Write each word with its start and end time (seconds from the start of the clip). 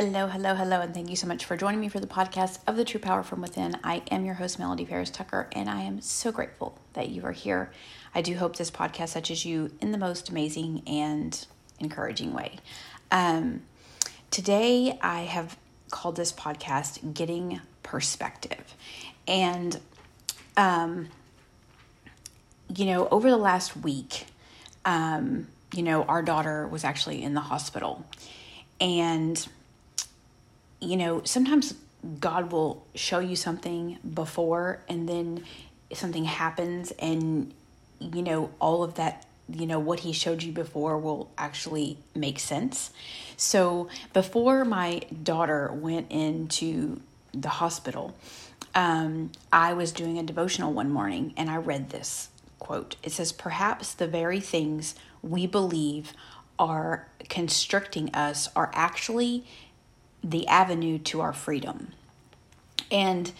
Hello, 0.00 0.28
hello, 0.28 0.54
hello, 0.54 0.80
and 0.80 0.94
thank 0.94 1.10
you 1.10 1.16
so 1.16 1.26
much 1.26 1.44
for 1.44 1.56
joining 1.56 1.80
me 1.80 1.88
for 1.88 1.98
the 1.98 2.06
podcast 2.06 2.60
of 2.68 2.76
the 2.76 2.84
True 2.84 3.00
Power 3.00 3.24
from 3.24 3.40
Within. 3.40 3.76
I 3.82 4.02
am 4.12 4.24
your 4.24 4.34
host, 4.34 4.56
Melody 4.56 4.84
Paris 4.84 5.10
Tucker, 5.10 5.48
and 5.50 5.68
I 5.68 5.80
am 5.80 6.00
so 6.00 6.30
grateful 6.30 6.78
that 6.92 7.08
you 7.08 7.24
are 7.24 7.32
here. 7.32 7.72
I 8.14 8.22
do 8.22 8.36
hope 8.36 8.54
this 8.54 8.70
podcast 8.70 9.14
touches 9.14 9.44
you 9.44 9.72
in 9.80 9.90
the 9.90 9.98
most 9.98 10.28
amazing 10.28 10.84
and 10.86 11.44
encouraging 11.80 12.32
way. 12.32 12.60
Um, 13.10 13.62
today, 14.30 14.96
I 15.02 15.22
have 15.22 15.58
called 15.90 16.14
this 16.14 16.30
podcast 16.30 17.12
Getting 17.12 17.60
Perspective. 17.82 18.76
And, 19.26 19.80
um, 20.56 21.08
you 22.72 22.84
know, 22.84 23.08
over 23.08 23.28
the 23.28 23.36
last 23.36 23.76
week, 23.76 24.26
um, 24.84 25.48
you 25.74 25.82
know, 25.82 26.04
our 26.04 26.22
daughter 26.22 26.68
was 26.68 26.84
actually 26.84 27.20
in 27.20 27.34
the 27.34 27.40
hospital. 27.40 28.06
And 28.80 29.44
you 30.80 30.96
know, 30.96 31.22
sometimes 31.24 31.74
God 32.20 32.52
will 32.52 32.86
show 32.94 33.18
you 33.18 33.36
something 33.36 33.98
before 34.14 34.80
and 34.88 35.08
then 35.08 35.44
something 35.92 36.24
happens 36.24 36.92
and 36.98 37.52
you 37.98 38.22
know 38.22 38.50
all 38.60 38.82
of 38.82 38.94
that 38.94 39.24
you 39.48 39.66
know 39.66 39.78
what 39.78 40.00
he 40.00 40.12
showed 40.12 40.42
you 40.42 40.52
before 40.52 40.98
will 40.98 41.30
actually 41.38 41.96
make 42.14 42.38
sense. 42.38 42.90
So 43.36 43.88
before 44.12 44.64
my 44.64 45.00
daughter 45.22 45.72
went 45.72 46.10
into 46.10 47.00
the 47.32 47.48
hospital, 47.48 48.14
um, 48.74 49.32
I 49.52 49.72
was 49.72 49.92
doing 49.92 50.18
a 50.18 50.22
devotional 50.22 50.72
one 50.72 50.90
morning 50.90 51.32
and 51.36 51.48
I 51.48 51.56
read 51.56 51.90
this 51.90 52.28
quote. 52.58 52.96
It 53.02 53.12
says, 53.12 53.32
Perhaps 53.32 53.94
the 53.94 54.06
very 54.06 54.40
things 54.40 54.94
we 55.22 55.46
believe 55.46 56.12
are 56.58 57.08
constricting 57.28 58.14
us 58.14 58.48
are 58.54 58.70
actually 58.74 59.46
the 60.22 60.46
avenue 60.48 60.98
to 60.98 61.20
our 61.20 61.32
freedom. 61.32 61.92
And 62.90 63.32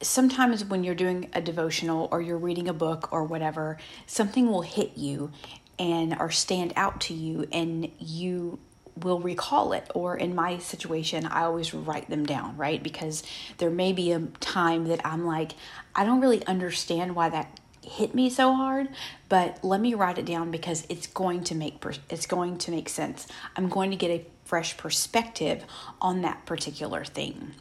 sometimes 0.00 0.64
when 0.64 0.84
you're 0.84 0.94
doing 0.94 1.28
a 1.32 1.40
devotional 1.40 2.08
or 2.10 2.20
you're 2.20 2.38
reading 2.38 2.68
a 2.68 2.72
book 2.72 3.12
or 3.12 3.24
whatever, 3.24 3.78
something 4.06 4.48
will 4.48 4.62
hit 4.62 4.96
you 4.96 5.30
and 5.78 6.16
or 6.18 6.30
stand 6.30 6.72
out 6.76 7.00
to 7.02 7.14
you 7.14 7.46
and 7.52 7.90
you 7.98 8.58
will 8.96 9.20
recall 9.20 9.72
it 9.72 9.88
or 9.94 10.16
in 10.16 10.34
my 10.34 10.58
situation 10.58 11.24
I 11.24 11.42
always 11.42 11.72
write 11.72 12.10
them 12.10 12.26
down, 12.26 12.56
right? 12.56 12.82
Because 12.82 13.22
there 13.58 13.70
may 13.70 13.92
be 13.92 14.12
a 14.12 14.20
time 14.40 14.88
that 14.88 15.00
I'm 15.04 15.24
like 15.24 15.52
I 15.94 16.04
don't 16.04 16.20
really 16.20 16.44
understand 16.46 17.14
why 17.14 17.28
that 17.28 17.60
hit 17.82 18.14
me 18.14 18.28
so 18.28 18.54
hard, 18.54 18.88
but 19.28 19.58
let 19.62 19.80
me 19.80 19.94
write 19.94 20.18
it 20.18 20.26
down 20.26 20.50
because 20.50 20.86
it's 20.88 21.06
going 21.06 21.44
to 21.44 21.54
make 21.54 21.82
it's 22.10 22.26
going 22.26 22.58
to 22.58 22.70
make 22.70 22.88
sense. 22.88 23.26
I'm 23.56 23.68
going 23.68 23.90
to 23.90 23.96
get 23.96 24.10
a 24.10 24.26
fresh 24.48 24.78
perspective 24.78 25.62
on 26.00 26.22
that 26.22 26.46
particular 26.46 27.04
thing. 27.04 27.52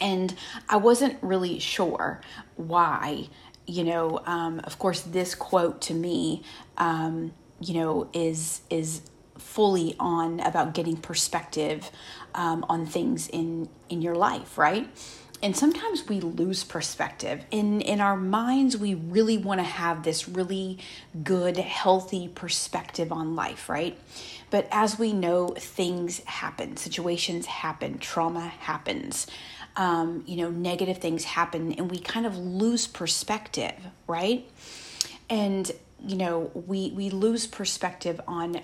And 0.00 0.34
I 0.68 0.76
wasn't 0.76 1.16
really 1.22 1.60
sure 1.60 2.20
why, 2.56 3.28
you 3.66 3.84
know, 3.84 4.20
um, 4.26 4.60
of 4.64 4.76
course, 4.80 5.02
this 5.02 5.36
quote 5.36 5.80
to 5.82 5.94
me, 5.94 6.42
um, 6.76 7.32
you 7.60 7.74
know, 7.74 8.08
is 8.12 8.62
is 8.70 9.02
fully 9.38 9.94
on 10.00 10.40
about 10.40 10.74
getting 10.74 10.96
perspective 10.96 11.90
um, 12.34 12.66
on 12.68 12.86
things 12.86 13.28
in 13.28 13.68
in 13.88 14.02
your 14.02 14.16
life, 14.16 14.58
right? 14.58 14.88
And 15.42 15.56
sometimes 15.56 16.06
we 16.06 16.20
lose 16.20 16.64
perspective. 16.64 17.44
In 17.50 17.80
in 17.80 18.00
our 18.00 18.16
minds 18.16 18.76
we 18.76 18.94
really 18.94 19.38
want 19.38 19.58
to 19.60 19.64
have 19.64 20.02
this 20.02 20.28
really 20.28 20.78
good 21.22 21.56
healthy 21.56 22.28
perspective 22.28 23.12
on 23.12 23.34
life 23.34 23.68
right? 23.68 23.98
But 24.50 24.68
as 24.70 24.98
we 24.98 25.12
know 25.12 25.48
things 25.58 26.20
happen. 26.24 26.76
Situations 26.76 27.46
happen. 27.46 27.98
Trauma 27.98 28.48
happens. 28.48 29.26
Um, 29.76 30.24
you 30.26 30.36
know 30.36 30.50
negative 30.50 30.98
things 30.98 31.24
happen 31.24 31.72
and 31.72 31.90
we 31.90 31.98
kind 32.00 32.26
of 32.26 32.36
lose 32.36 32.86
perspective 32.86 33.76
right? 34.06 34.48
And 35.28 35.70
you 36.04 36.16
know 36.16 36.50
we 36.54 36.90
we 36.90 37.10
lose 37.10 37.46
perspective 37.46 38.20
on 38.26 38.54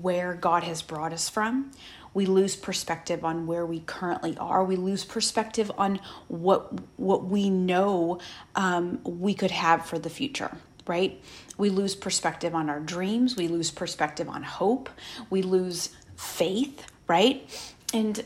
where 0.00 0.32
god 0.32 0.64
has 0.64 0.80
brought 0.80 1.12
us 1.12 1.28
from 1.28 1.70
we 2.16 2.24
lose 2.24 2.56
perspective 2.56 3.26
on 3.26 3.46
where 3.46 3.66
we 3.66 3.80
currently 3.80 4.38
are. 4.38 4.64
We 4.64 4.76
lose 4.76 5.04
perspective 5.04 5.70
on 5.76 6.00
what 6.28 6.72
what 6.98 7.26
we 7.26 7.50
know 7.50 8.20
um, 8.54 9.00
we 9.04 9.34
could 9.34 9.50
have 9.50 9.84
for 9.84 9.98
the 9.98 10.08
future. 10.08 10.56
Right? 10.86 11.22
We 11.58 11.68
lose 11.68 11.94
perspective 11.94 12.54
on 12.54 12.70
our 12.70 12.80
dreams. 12.80 13.36
We 13.36 13.48
lose 13.48 13.70
perspective 13.70 14.30
on 14.30 14.44
hope. 14.44 14.88
We 15.28 15.42
lose 15.42 15.90
faith. 16.16 16.86
Right? 17.06 17.46
And 17.92 18.24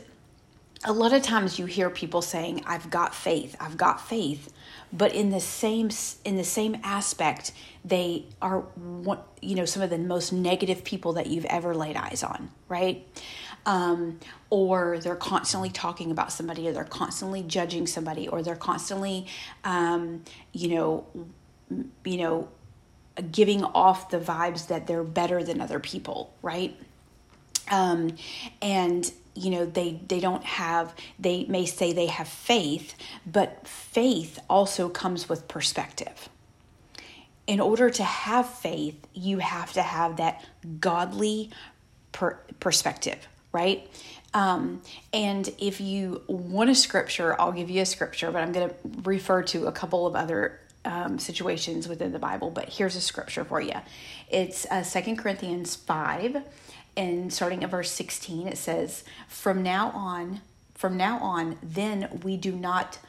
a 0.85 0.93
lot 0.93 1.11
of 1.11 1.21
times 1.21 1.59
you 1.59 1.65
hear 1.65 1.89
people 1.89 2.21
saying 2.23 2.63
i've 2.65 2.89
got 2.89 3.13
faith 3.13 3.55
i've 3.59 3.77
got 3.77 4.01
faith 4.01 4.51
but 4.91 5.13
in 5.13 5.29
the 5.29 5.39
same 5.39 5.89
in 6.25 6.37
the 6.37 6.43
same 6.43 6.75
aspect 6.83 7.51
they 7.85 8.25
are 8.41 8.63
you 9.41 9.53
know 9.53 9.65
some 9.65 9.83
of 9.83 9.91
the 9.91 9.97
most 9.97 10.33
negative 10.33 10.83
people 10.83 11.13
that 11.13 11.27
you've 11.27 11.45
ever 11.45 11.75
laid 11.75 11.95
eyes 11.95 12.23
on 12.23 12.49
right 12.67 13.07
um, 13.65 14.19
or 14.49 14.99
they're 14.99 15.15
constantly 15.15 15.69
talking 15.69 16.11
about 16.11 16.31
somebody 16.31 16.67
or 16.67 16.73
they're 16.73 16.83
constantly 16.83 17.43
judging 17.43 17.87
somebody 17.87 18.27
or 18.27 18.41
they're 18.41 18.55
constantly 18.55 19.27
um, 19.63 20.23
you 20.51 20.69
know 20.69 21.05
you 22.03 22.17
know 22.17 22.49
giving 23.31 23.63
off 23.63 24.09
the 24.09 24.19
vibes 24.19 24.67
that 24.67 24.87
they're 24.87 25.03
better 25.03 25.43
than 25.43 25.61
other 25.61 25.79
people 25.79 26.33
right? 26.41 26.75
Um, 27.69 28.15
and 28.61 29.11
you 29.33 29.49
know 29.49 29.65
they 29.65 29.99
they 30.07 30.19
don't 30.19 30.43
have 30.43 30.93
they 31.17 31.45
may 31.45 31.65
say 31.65 31.93
they 31.93 32.07
have 32.07 32.27
faith 32.27 32.95
but 33.25 33.65
faith 33.67 34.39
also 34.49 34.89
comes 34.89 35.29
with 35.29 35.47
perspective. 35.47 36.29
In 37.47 37.59
order 37.59 37.89
to 37.89 38.03
have 38.03 38.49
faith 38.49 38.95
you 39.13 39.37
have 39.39 39.71
to 39.73 39.81
have 39.81 40.17
that 40.17 40.43
godly 40.79 41.51
per- 42.11 42.39
perspective 42.59 43.27
right? 43.51 43.87
Um, 44.33 44.81
and 45.11 45.53
if 45.59 45.81
you 45.81 46.21
want 46.27 46.69
a 46.69 46.75
scripture 46.75 47.39
i'll 47.39 47.51
give 47.51 47.69
you 47.69 47.81
a 47.81 47.85
scripture 47.85 48.31
but 48.31 48.41
i'm 48.41 48.53
going 48.53 48.69
to 48.69 48.75
refer 49.03 49.41
to 49.43 49.67
a 49.67 49.73
couple 49.73 50.07
of 50.07 50.15
other 50.15 50.57
um, 50.85 51.19
situations 51.19 51.87
within 51.89 52.13
the 52.13 52.19
bible 52.19 52.49
but 52.49 52.69
here's 52.69 52.95
a 52.95 53.01
scripture 53.01 53.43
for 53.43 53.59
you 53.59 53.73
it's 54.29 54.65
uh, 54.71 54.83
2 54.83 55.17
corinthians 55.17 55.75
5 55.75 56.43
and 56.95 57.33
starting 57.33 57.61
at 57.63 57.69
verse 57.69 57.91
16 57.91 58.47
it 58.47 58.57
says 58.57 59.03
from 59.27 59.63
now 59.63 59.89
on 59.89 60.39
from 60.75 60.95
now 60.95 61.19
on 61.19 61.57
then 61.61 62.21
we 62.23 62.37
do 62.37 62.53
not 62.53 62.99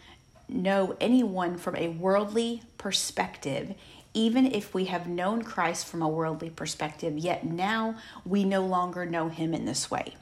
know 0.48 0.96
anyone 1.00 1.56
from 1.56 1.76
a 1.76 1.88
worldly 1.88 2.62
perspective 2.78 3.74
even 4.14 4.44
if 4.44 4.74
we 4.74 4.84
have 4.84 5.06
known 5.06 5.42
Christ 5.42 5.86
from 5.86 6.02
a 6.02 6.08
worldly 6.08 6.50
perspective 6.50 7.16
yet 7.16 7.46
now 7.46 7.94
we 8.26 8.44
no 8.44 8.66
longer 8.66 9.06
know 9.06 9.28
him 9.28 9.54
in 9.54 9.64
this 9.64 9.90
way 9.90 10.16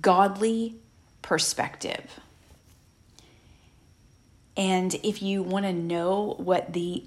godly 0.00 0.76
perspective 1.22 2.20
and 4.56 4.94
if 5.02 5.22
you 5.22 5.42
want 5.42 5.66
to 5.66 5.72
know 5.72 6.34
what 6.38 6.72
the 6.72 7.04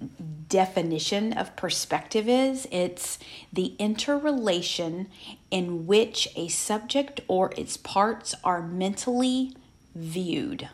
definition 0.48 1.34
of 1.34 1.56
perspective 1.56 2.30
is, 2.30 2.68
it's 2.72 3.18
the 3.52 3.74
interrelation 3.80 5.08
in 5.50 5.88
which 5.88 6.28
a 6.36 6.48
subject 6.48 7.22
or 7.28 7.52
its 7.58 7.76
parts 7.76 8.36
are 8.44 8.62
mentally 8.62 9.56
viewed. 9.96 10.70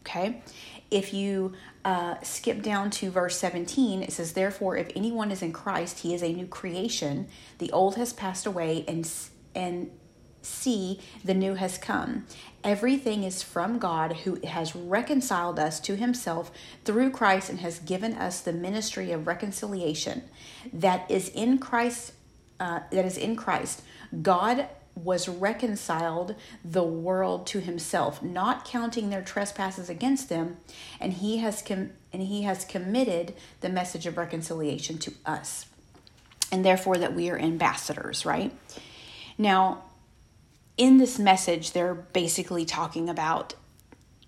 Okay? 0.00 0.42
If 0.90 1.14
you 1.14 1.52
uh, 1.84 2.16
skip 2.20 2.62
down 2.62 2.90
to 2.90 3.12
verse 3.12 3.38
17, 3.38 4.02
it 4.02 4.12
says, 4.12 4.32
Therefore, 4.32 4.76
if 4.76 4.90
anyone 4.96 5.30
is 5.30 5.40
in 5.40 5.52
Christ, 5.52 6.00
he 6.00 6.14
is 6.14 6.22
a 6.22 6.32
new 6.32 6.46
creation. 6.46 7.28
The 7.58 7.70
old 7.70 7.94
has 7.94 8.12
passed 8.12 8.44
away, 8.44 8.84
and, 8.88 9.08
and 9.54 9.92
see 10.42 11.00
the 11.24 11.34
new 11.34 11.54
has 11.54 11.78
come. 11.78 12.26
Everything 12.62 13.24
is 13.24 13.42
from 13.42 13.78
God 13.78 14.18
who 14.18 14.38
has 14.46 14.76
reconciled 14.76 15.58
us 15.58 15.80
to 15.80 15.96
himself 15.96 16.50
through 16.84 17.10
Christ 17.10 17.50
and 17.50 17.60
has 17.60 17.78
given 17.78 18.14
us 18.14 18.40
the 18.40 18.52
ministry 18.52 19.12
of 19.12 19.26
reconciliation 19.26 20.24
that 20.72 21.10
is 21.10 21.28
in 21.30 21.58
Christ 21.58 22.12
uh, 22.60 22.80
that 22.90 23.06
is 23.06 23.16
in 23.16 23.36
Christ. 23.36 23.82
God 24.20 24.68
was 24.94 25.28
reconciled 25.28 26.34
the 26.64 26.82
world 26.82 27.46
to 27.46 27.60
himself, 27.60 28.22
not 28.22 28.66
counting 28.66 29.08
their 29.08 29.22
trespasses 29.22 29.88
against 29.88 30.28
them, 30.28 30.58
and 31.00 31.14
he 31.14 31.38
has 31.38 31.62
com- 31.62 31.92
and 32.12 32.22
he 32.22 32.42
has 32.42 32.64
committed 32.64 33.34
the 33.60 33.68
message 33.68 34.06
of 34.06 34.18
reconciliation 34.18 34.98
to 34.98 35.14
us. 35.24 35.66
And 36.52 36.64
therefore 36.64 36.98
that 36.98 37.14
we 37.14 37.30
are 37.30 37.38
ambassadors, 37.38 38.26
right? 38.26 38.52
Now, 39.38 39.84
in 40.80 40.96
this 40.96 41.18
message, 41.18 41.72
they're 41.72 41.94
basically 41.94 42.64
talking 42.64 43.10
about 43.10 43.54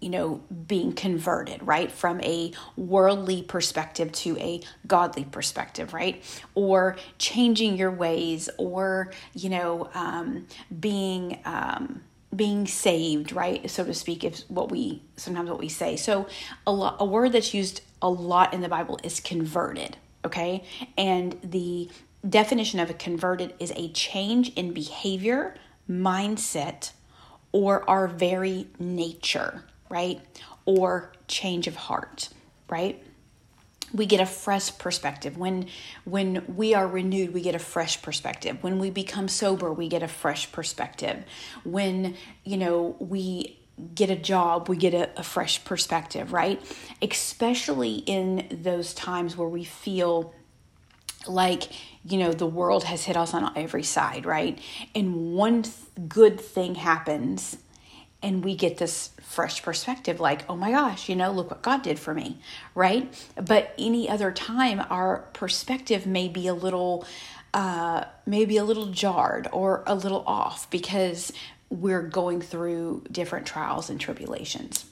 you 0.00 0.10
know, 0.10 0.42
being 0.66 0.92
converted, 0.92 1.64
right? 1.64 1.90
From 1.90 2.20
a 2.22 2.52
worldly 2.76 3.40
perspective 3.40 4.10
to 4.10 4.36
a 4.38 4.60
godly 4.84 5.22
perspective, 5.22 5.94
right? 5.94 6.24
Or 6.56 6.96
changing 7.18 7.76
your 7.76 7.92
ways, 7.92 8.50
or, 8.58 9.12
you 9.32 9.48
know, 9.48 9.88
um, 9.94 10.48
being, 10.80 11.38
um, 11.44 12.02
being 12.34 12.66
saved, 12.66 13.30
right, 13.30 13.70
so 13.70 13.84
to 13.84 13.94
speak, 13.94 14.24
is 14.24 14.44
what 14.48 14.72
we 14.72 15.02
sometimes 15.16 15.48
what 15.48 15.60
we 15.60 15.68
say. 15.68 15.94
So, 15.94 16.26
a, 16.66 16.72
lo- 16.72 16.96
a 16.98 17.04
word 17.04 17.30
that's 17.30 17.54
used 17.54 17.82
a 18.00 18.08
lot 18.08 18.52
in 18.52 18.60
the 18.60 18.68
Bible 18.68 18.98
is 19.04 19.20
converted, 19.20 19.98
okay? 20.24 20.64
And 20.98 21.38
the 21.44 21.88
definition 22.28 22.80
of 22.80 22.90
a 22.90 22.94
converted 22.94 23.54
is 23.60 23.72
a 23.76 23.88
change 23.92 24.52
in 24.54 24.72
behavior, 24.72 25.54
mindset, 25.88 26.92
or 27.52 27.88
our 27.88 28.08
very 28.08 28.68
nature, 28.78 29.64
right? 29.88 30.20
Or 30.64 31.12
change 31.28 31.66
of 31.66 31.76
heart, 31.76 32.28
right? 32.68 33.02
we 33.92 34.06
get 34.06 34.20
a 34.20 34.26
fresh 34.26 34.76
perspective 34.78 35.36
when 35.36 35.66
when 36.04 36.44
we 36.48 36.74
are 36.74 36.86
renewed 36.86 37.32
we 37.32 37.40
get 37.40 37.54
a 37.54 37.58
fresh 37.58 38.00
perspective 38.02 38.56
when 38.62 38.78
we 38.78 38.90
become 38.90 39.28
sober 39.28 39.72
we 39.72 39.88
get 39.88 40.02
a 40.02 40.08
fresh 40.08 40.50
perspective 40.52 41.24
when 41.64 42.16
you 42.44 42.56
know 42.56 42.96
we 42.98 43.58
get 43.94 44.10
a 44.10 44.16
job 44.16 44.68
we 44.68 44.76
get 44.76 44.94
a, 44.94 45.10
a 45.18 45.22
fresh 45.22 45.64
perspective 45.64 46.32
right 46.32 46.60
especially 47.00 47.96
in 47.96 48.60
those 48.62 48.94
times 48.94 49.36
where 49.36 49.48
we 49.48 49.64
feel 49.64 50.34
like 51.26 51.64
you 52.04 52.18
know 52.18 52.32
the 52.32 52.46
world 52.46 52.84
has 52.84 53.04
hit 53.04 53.16
us 53.16 53.34
on 53.34 53.52
every 53.56 53.82
side 53.82 54.26
right? 54.26 54.58
And 54.94 55.32
one 55.34 55.62
th- 55.62 55.74
good 56.08 56.40
thing 56.40 56.74
happens 56.74 57.56
and 58.22 58.44
we 58.44 58.54
get 58.54 58.78
this 58.78 59.10
fresh 59.20 59.62
perspective 59.62 60.20
like 60.20 60.48
oh 60.48 60.56
my 60.56 60.70
gosh 60.70 61.08
you 61.08 61.16
know 61.16 61.32
look 61.32 61.50
what 61.50 61.62
god 61.62 61.82
did 61.82 61.98
for 61.98 62.14
me 62.14 62.38
right? 62.74 63.12
But 63.36 63.74
any 63.78 64.08
other 64.08 64.32
time 64.32 64.84
our 64.90 65.28
perspective 65.32 66.06
may 66.06 66.28
be 66.28 66.46
a 66.46 66.54
little 66.54 67.06
uh, 67.54 68.04
maybe 68.24 68.56
a 68.56 68.64
little 68.64 68.86
jarred 68.86 69.46
or 69.52 69.82
a 69.86 69.94
little 69.94 70.24
off 70.26 70.70
because 70.70 71.32
we're 71.68 72.02
going 72.02 72.40
through 72.40 73.04
different 73.10 73.46
trials 73.46 73.90
and 73.90 74.00
tribulations. 74.00 74.84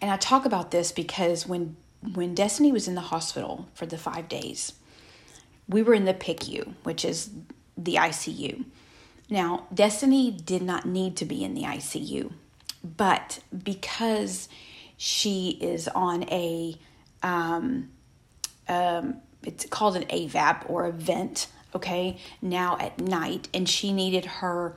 And 0.00 0.10
i 0.10 0.16
talk 0.16 0.44
about 0.44 0.70
this 0.72 0.92
because 0.92 1.46
when 1.46 1.76
when 2.14 2.34
destiny 2.34 2.72
was 2.72 2.88
in 2.88 2.94
the 2.94 3.00
hospital 3.00 3.68
for 3.74 3.86
the 3.86 3.98
five 3.98 4.28
days 4.28 4.74
we 5.68 5.82
were 5.82 5.94
in 5.94 6.04
the 6.04 6.14
picu 6.14 6.74
which 6.84 7.04
is 7.04 7.30
the 7.76 7.94
icu 7.94 8.64
now, 9.28 9.66
Destiny 9.74 10.30
did 10.30 10.62
not 10.62 10.86
need 10.86 11.16
to 11.16 11.24
be 11.24 11.42
in 11.42 11.54
the 11.54 11.62
ICU, 11.62 12.32
but 12.84 13.40
because 13.64 14.48
she 14.96 15.58
is 15.60 15.88
on 15.88 16.24
a, 16.30 16.76
um, 17.22 17.90
um, 18.68 19.16
it's 19.42 19.66
called 19.66 19.96
an 19.96 20.04
AVAP 20.04 20.70
or 20.70 20.86
a 20.86 20.92
vent, 20.92 21.48
okay, 21.74 22.18
now 22.40 22.76
at 22.78 23.00
night, 23.00 23.48
and 23.52 23.68
she 23.68 23.92
needed 23.92 24.24
her 24.24 24.76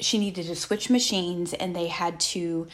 she 0.00 0.18
needed 0.18 0.46
to 0.46 0.56
switch 0.56 0.90
machines 0.90 1.52
and 1.52 1.74
they 1.74 1.86
had 1.86 2.18
to 2.18 2.66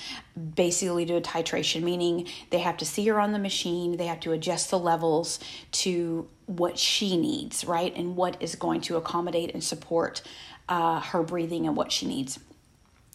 basically 0.54 1.04
do 1.04 1.16
a 1.16 1.20
titration 1.20 1.82
meaning 1.82 2.26
they 2.50 2.58
have 2.58 2.76
to 2.76 2.84
see 2.84 3.06
her 3.06 3.20
on 3.20 3.32
the 3.32 3.38
machine 3.38 3.96
they 3.96 4.06
have 4.06 4.20
to 4.20 4.32
adjust 4.32 4.70
the 4.70 4.78
levels 4.78 5.38
to 5.72 6.28
what 6.46 6.78
she 6.78 7.16
needs 7.16 7.64
right 7.64 7.94
and 7.96 8.16
what 8.16 8.36
is 8.40 8.54
going 8.54 8.80
to 8.80 8.96
accommodate 8.96 9.52
and 9.52 9.64
support 9.64 10.22
uh, 10.68 11.00
her 11.00 11.22
breathing 11.22 11.66
and 11.66 11.76
what 11.76 11.92
she 11.92 12.06
needs. 12.06 12.38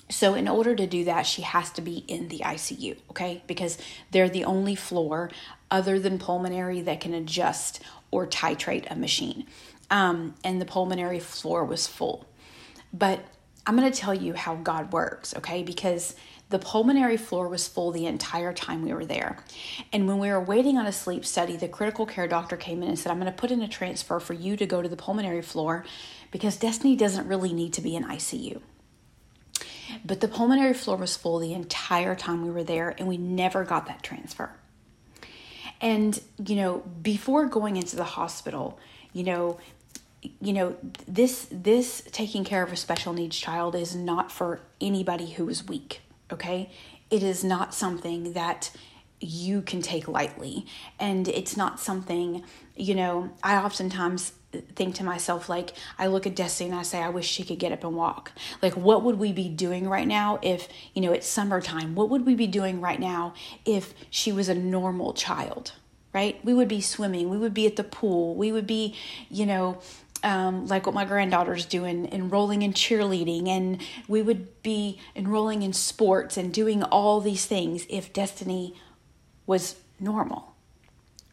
So, 0.09 0.33
in 0.33 0.47
order 0.47 0.75
to 0.75 0.87
do 0.87 1.05
that, 1.05 1.25
she 1.25 1.41
has 1.41 1.71
to 1.71 1.81
be 1.81 2.03
in 2.07 2.27
the 2.27 2.39
ICU, 2.39 2.97
okay? 3.11 3.43
Because 3.47 3.77
they're 4.11 4.29
the 4.29 4.43
only 4.43 4.75
floor 4.75 5.31
other 5.69 5.99
than 5.99 6.19
pulmonary 6.19 6.81
that 6.81 6.99
can 6.99 7.13
adjust 7.13 7.81
or 8.09 8.27
titrate 8.27 8.91
a 8.91 8.95
machine. 8.95 9.45
Um, 9.89 10.35
and 10.43 10.59
the 10.59 10.65
pulmonary 10.65 11.19
floor 11.19 11.63
was 11.63 11.87
full. 11.87 12.25
But 12.91 13.23
I'm 13.65 13.77
going 13.77 13.91
to 13.91 13.97
tell 13.97 14.13
you 14.13 14.33
how 14.33 14.55
God 14.55 14.91
works, 14.91 15.35
okay? 15.37 15.63
Because 15.63 16.15
the 16.49 16.59
pulmonary 16.59 17.17
floor 17.17 17.47
was 17.47 17.67
full 17.67 17.91
the 17.91 18.05
entire 18.05 18.53
time 18.53 18.81
we 18.81 18.93
were 18.93 19.05
there. 19.05 19.37
And 19.93 20.07
when 20.07 20.19
we 20.19 20.29
were 20.29 20.41
waiting 20.41 20.77
on 20.77 20.85
a 20.85 20.91
sleep 20.91 21.25
study, 21.25 21.55
the 21.55 21.67
critical 21.67 22.05
care 22.05 22.27
doctor 22.27 22.57
came 22.57 22.83
in 22.83 22.89
and 22.89 22.99
said, 22.99 23.11
I'm 23.11 23.19
going 23.19 23.31
to 23.31 23.37
put 23.37 23.51
in 23.51 23.61
a 23.61 23.67
transfer 23.67 24.19
for 24.19 24.33
you 24.33 24.57
to 24.57 24.65
go 24.65 24.81
to 24.81 24.89
the 24.89 24.97
pulmonary 24.97 25.41
floor 25.41 25.85
because 26.31 26.57
Destiny 26.57 26.95
doesn't 26.95 27.27
really 27.27 27.53
need 27.53 27.73
to 27.73 27.81
be 27.81 27.95
in 27.95 28.03
ICU. 28.03 28.61
But 30.03 30.21
the 30.21 30.27
pulmonary 30.27 30.73
floor 30.73 30.97
was 30.97 31.15
full 31.15 31.39
the 31.39 31.53
entire 31.53 32.15
time 32.15 32.43
we 32.43 32.49
were 32.51 32.63
there, 32.63 32.95
and 32.97 33.07
we 33.07 33.17
never 33.17 33.63
got 33.63 33.87
that 33.87 34.03
transfer. 34.03 34.51
And, 35.79 36.19
you 36.45 36.55
know, 36.55 36.79
before 37.01 37.45
going 37.47 37.75
into 37.75 37.95
the 37.95 38.03
hospital, 38.03 38.79
you 39.13 39.23
know, 39.23 39.59
you 40.39 40.53
know 40.53 40.75
this 41.07 41.47
this 41.51 42.03
taking 42.11 42.43
care 42.43 42.63
of 42.63 42.71
a 42.71 42.75
special 42.75 43.13
needs 43.13 43.37
child 43.37 43.75
is 43.75 43.95
not 43.95 44.31
for 44.31 44.59
anybody 44.79 45.31
who 45.31 45.49
is 45.49 45.67
weak 45.67 46.01
okay? 46.31 46.69
It 47.09 47.23
is 47.23 47.43
not 47.43 47.73
something 47.73 48.33
that 48.33 48.71
you 49.19 49.61
can 49.61 49.81
take 49.81 50.07
lightly. 50.07 50.65
And 50.99 51.27
it's 51.27 51.55
not 51.55 51.79
something 51.79 52.43
you 52.75 52.95
know 52.95 53.29
i 53.43 53.57
oftentimes 53.57 54.31
think 54.75 54.95
to 54.95 55.03
myself 55.03 55.49
like 55.49 55.73
i 55.99 56.07
look 56.07 56.25
at 56.25 56.33
destiny 56.35 56.69
and 56.69 56.79
i 56.79 56.81
say 56.81 56.99
i 56.99 57.09
wish 57.09 57.27
she 57.27 57.43
could 57.43 57.59
get 57.59 57.71
up 57.71 57.83
and 57.83 57.95
walk. 57.95 58.31
Like 58.61 58.75
what 58.75 59.03
would 59.03 59.19
we 59.19 59.31
be 59.31 59.49
doing 59.49 59.87
right 59.87 60.07
now 60.07 60.39
if 60.41 60.67
you 60.93 61.01
know 61.01 61.11
it's 61.11 61.27
summertime? 61.27 61.93
What 61.95 62.09
would 62.09 62.25
we 62.25 62.35
be 62.35 62.47
doing 62.47 62.81
right 62.81 62.99
now 62.99 63.33
if 63.65 63.93
she 64.09 64.31
was 64.31 64.49
a 64.49 64.55
normal 64.55 65.13
child 65.13 65.73
right? 66.13 66.43
We 66.43 66.53
would 66.53 66.67
be 66.67 66.81
swimming. 66.81 67.29
We 67.29 67.37
would 67.37 67.53
be 67.53 67.65
at 67.65 67.77
the 67.77 67.85
pool. 67.85 68.35
We 68.35 68.51
would 68.51 68.67
be 68.67 68.95
you 69.29 69.45
know 69.45 69.79
um, 70.23 70.67
like 70.67 70.85
what 70.85 70.95
my 70.95 71.05
granddaughter's 71.05 71.65
doing, 71.65 72.07
enrolling 72.11 72.61
in 72.61 72.73
cheerleading, 72.73 73.47
and 73.47 73.81
we 74.07 74.21
would 74.21 74.61
be 74.63 74.99
enrolling 75.15 75.63
in 75.63 75.73
sports 75.73 76.37
and 76.37 76.53
doing 76.53 76.83
all 76.83 77.21
these 77.21 77.45
things 77.45 77.85
if 77.89 78.13
Destiny 78.13 78.75
was 79.45 79.75
normal, 79.99 80.55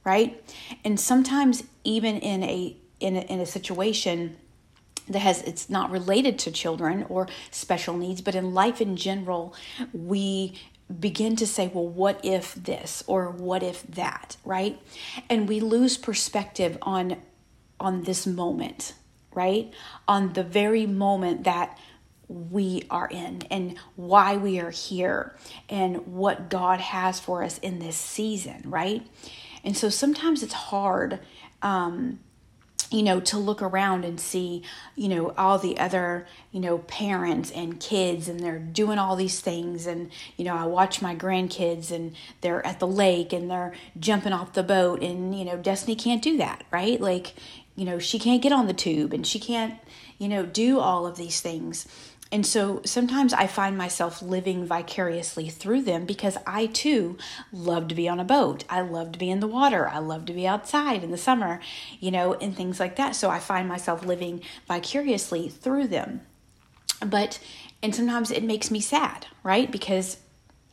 right? 0.05 0.43
And 0.85 0.99
sometimes 0.99 1.65
even 1.85 2.17
in 2.19 2.43
a 2.43 2.77
in 3.01 3.17
a, 3.17 3.21
in 3.21 3.41
a 3.41 3.47
situation 3.47 4.37
that 5.09 5.21
has 5.21 5.43
it's 5.43 5.71
not 5.71 5.91
related 5.91 6.39
to 6.41 6.51
children 6.51 7.05
or 7.09 7.29
special 7.51 7.97
needs, 7.97 8.21
but 8.21 8.35
in 8.35 8.55
life 8.55 8.81
in 8.81 8.97
general, 8.97 9.55
we 9.93 10.59
begin 11.01 11.37
to 11.37 11.47
say, 11.47 11.71
well, 11.73 11.87
what 11.87 12.19
if 12.25 12.55
this 12.55 13.05
or 13.07 13.31
what 13.31 13.63
if 13.63 13.83
that, 13.83 14.37
right? 14.45 14.81
And 15.29 15.49
we 15.49 15.61
lose 15.61 15.99
perspective 15.99 16.79
on 16.81 17.17
on 17.81 18.03
this 18.03 18.27
moment, 18.27 18.95
right? 19.35 19.73
On 20.07 20.33
the 20.33 20.43
very 20.43 20.87
moment 20.87 21.45
that 21.45 21.79
we 22.29 22.85
are 22.91 23.09
in 23.09 23.43
and 23.51 23.77
why 23.97 24.37
we 24.37 24.61
are 24.61 24.71
here 24.71 25.35
and 25.69 26.07
what 26.07 26.51
God 26.51 26.81
has 26.81 27.19
for 27.19 27.43
us 27.43 27.59
in 27.59 27.79
this 27.79 27.97
season, 27.97 28.63
right? 28.67 29.07
And 29.65 29.77
so 29.77 29.89
sometimes 29.89 30.43
it's 30.43 30.53
hard 30.53 31.21
um, 31.63 32.21
you 32.91 33.03
know, 33.03 33.21
to 33.21 33.39
look 33.39 33.61
around 33.61 34.05
and 34.05 34.19
see, 34.19 34.63
you 34.97 35.09
know, 35.09 35.35
all 35.37 35.59
the 35.59 35.79
other, 35.79 36.27
you 36.53 36.61
know, 36.61 36.79
parents 36.79 37.51
and 37.51 37.79
kids 37.79 38.29
and 38.29 38.41
they're 38.41 38.59
doing 38.59 38.99
all 38.99 39.15
these 39.15 39.41
things. 39.41 39.87
And, 39.87 40.11
you 40.37 40.45
know, 40.45 40.57
I 40.57 40.65
watch 40.65 41.03
my 41.03 41.15
grandkids 41.15 41.91
and 41.91 42.15
they're 42.41 42.65
at 42.65 42.81
the 42.81 42.87
lake 42.87 43.33
and 43.33 43.51
they're 43.51 43.75
jumping 44.01 44.33
off 44.33 44.55
the 44.55 44.63
boat 44.63 45.03
and, 45.03 45.39
you 45.39 45.45
know, 45.45 45.59
Destiny 45.59 45.97
can't 45.97 46.23
do 46.23 46.39
that, 46.39 46.65
right? 46.71 46.99
Like, 46.99 47.35
you 47.77 47.85
know, 47.85 47.99
she 47.99 48.19
can't 48.19 48.43
get 48.43 48.53
on 48.53 48.67
the 48.67 48.73
tube 48.73 49.13
and 49.13 49.27
she 49.27 49.39
can't, 49.39 49.75
you 50.19 50.29
know, 50.29 50.47
do 50.47 50.81
all 50.81 51.07
of 51.07 51.17
these 51.17 51.43
things. 51.43 51.87
And 52.31 52.45
so 52.45 52.83
sometimes 52.85 53.33
I 53.33 53.47
find 53.47 53.79
myself 53.79 54.21
living 54.21 54.67
vicariously 54.67 55.49
through 55.49 55.83
them 55.83 56.05
because 56.05 56.37
I 56.47 56.67
too 56.67 57.17
love 57.53 57.89
to 57.89 57.95
be 57.95 58.09
on 58.09 58.21
a 58.21 58.25
boat. 58.25 58.65
I 58.69 58.83
love 58.83 59.13
to 59.13 59.19
be 59.19 59.31
in 59.31 59.41
the 59.41 59.47
water. 59.47 59.89
I 59.89 59.99
love 59.99 60.27
to 60.27 60.35
be 60.35 60.47
outside 60.47 61.03
in 61.03 61.11
the 61.11 61.17
summer, 61.17 61.61
you 62.01 62.11
know, 62.11 62.35
and 62.35 62.55
things 62.55 62.79
like 62.79 62.97
that. 62.97 63.17
So 63.17 63.31
I 63.31 63.39
find 63.39 63.67
myself 63.67 64.05
living 64.05 64.43
vicariously 64.67 65.49
through 65.49 65.89
them. 65.89 66.21
But, 67.05 67.39
and 67.83 67.95
sometimes 67.95 68.31
it 68.31 68.45
makes 68.45 68.71
me 68.71 68.81
sad, 68.81 69.27
right? 69.43 69.71
Because 69.71 70.19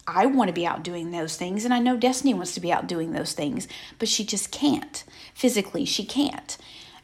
I 0.07 0.25
want 0.25 0.49
to 0.49 0.53
be 0.53 0.67
out 0.67 0.83
doing 0.83 1.11
those 1.11 1.35
things, 1.35 1.65
and 1.65 1.73
I 1.73 1.79
know 1.79 1.97
Destiny 1.97 2.33
wants 2.33 2.53
to 2.55 2.59
be 2.59 2.71
out 2.71 2.87
doing 2.87 3.11
those 3.11 3.33
things, 3.33 3.67
but 3.97 4.09
she 4.09 4.23
just 4.23 4.51
can't. 4.51 5.03
Physically, 5.33 5.85
she 5.85 6.05
can't. 6.05 6.57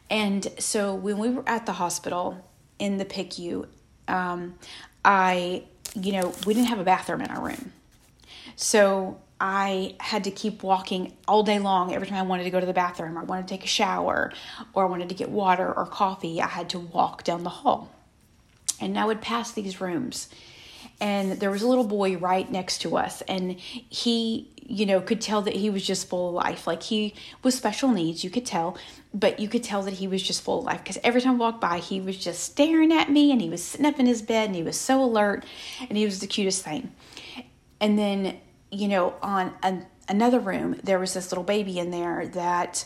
And 0.09 0.51
so 0.59 0.93
when 0.93 1.17
we 1.17 1.29
were 1.29 1.47
at 1.47 1.65
the 1.65 1.73
hospital 1.73 2.49
in 2.77 2.97
the 2.97 3.05
PICU, 3.05 3.67
um, 4.07 4.55
I, 5.03 5.63
you 5.95 6.13
know, 6.13 6.33
we 6.45 6.53
didn't 6.53 6.69
have 6.69 6.79
a 6.79 6.83
bathroom 6.83 7.21
in 7.21 7.29
our 7.29 7.43
room. 7.43 7.71
So 8.55 9.19
I 9.39 9.95
had 9.99 10.23
to 10.25 10.31
keep 10.31 10.63
walking 10.63 11.13
all 11.27 11.43
day 11.43 11.59
long 11.59 11.93
every 11.93 12.07
time 12.07 12.19
I 12.19 12.27
wanted 12.27 12.43
to 12.43 12.51
go 12.51 12.59
to 12.59 12.65
the 12.65 12.73
bathroom 12.73 13.17
or 13.17 13.21
I 13.21 13.23
wanted 13.23 13.47
to 13.47 13.53
take 13.53 13.63
a 13.63 13.67
shower 13.67 14.31
or 14.73 14.83
I 14.85 14.89
wanted 14.89 15.09
to 15.09 15.15
get 15.15 15.29
water 15.29 15.71
or 15.71 15.85
coffee. 15.85 16.41
I 16.41 16.47
had 16.47 16.69
to 16.69 16.79
walk 16.79 17.23
down 17.23 17.43
the 17.43 17.49
hall. 17.49 17.91
And 18.79 18.97
I 18.97 19.05
would 19.05 19.21
pass 19.21 19.51
these 19.51 19.79
rooms 19.81 20.27
and 21.01 21.39
there 21.39 21.49
was 21.49 21.63
a 21.63 21.67
little 21.67 21.83
boy 21.83 22.17
right 22.17 22.49
next 22.49 22.81
to 22.81 22.95
us 22.95 23.21
and 23.23 23.59
he 23.59 24.47
you 24.71 24.85
know 24.85 25.01
could 25.01 25.21
tell 25.21 25.41
that 25.41 25.55
he 25.55 25.69
was 25.69 25.85
just 25.85 26.07
full 26.07 26.29
of 26.29 26.33
life. 26.33 26.65
Like 26.65 26.83
he 26.83 27.13
was 27.43 27.55
special 27.55 27.89
needs 27.89 28.23
you 28.23 28.29
could 28.29 28.45
tell 28.45 28.77
but 29.13 29.41
you 29.41 29.49
could 29.49 29.63
tell 29.63 29.81
that 29.81 29.95
he 29.95 30.07
was 30.07 30.23
just 30.23 30.41
full 30.41 30.59
of 30.59 30.65
life. 30.65 30.79
Because 30.79 30.97
every 31.03 31.21
time 31.21 31.33
I 31.35 31.37
walked 31.37 31.61
by 31.61 31.79
he 31.79 31.99
was 31.99 32.17
just 32.17 32.43
staring 32.43 32.91
at 32.91 33.11
me 33.11 33.31
and 33.31 33.41
he 33.41 33.49
was 33.49 33.63
sitting 33.63 33.85
up 33.85 33.99
in 33.99 34.05
his 34.05 34.21
bed 34.21 34.47
and 34.47 34.55
he 34.55 34.63
was 34.63 34.79
so 34.79 35.03
alert 35.03 35.45
and 35.81 35.97
he 35.97 36.05
was 36.05 36.19
the 36.19 36.27
cutest 36.27 36.63
thing. 36.63 36.91
And 37.79 37.99
then 37.99 38.39
you 38.71 38.87
know 38.87 39.15
on 39.21 39.53
an, 39.63 39.85
another 40.07 40.39
room 40.39 40.79
there 40.83 40.99
was 40.99 41.13
this 41.13 41.31
little 41.31 41.43
baby 41.43 41.77
in 41.77 41.91
there 41.91 42.27
that 42.27 42.85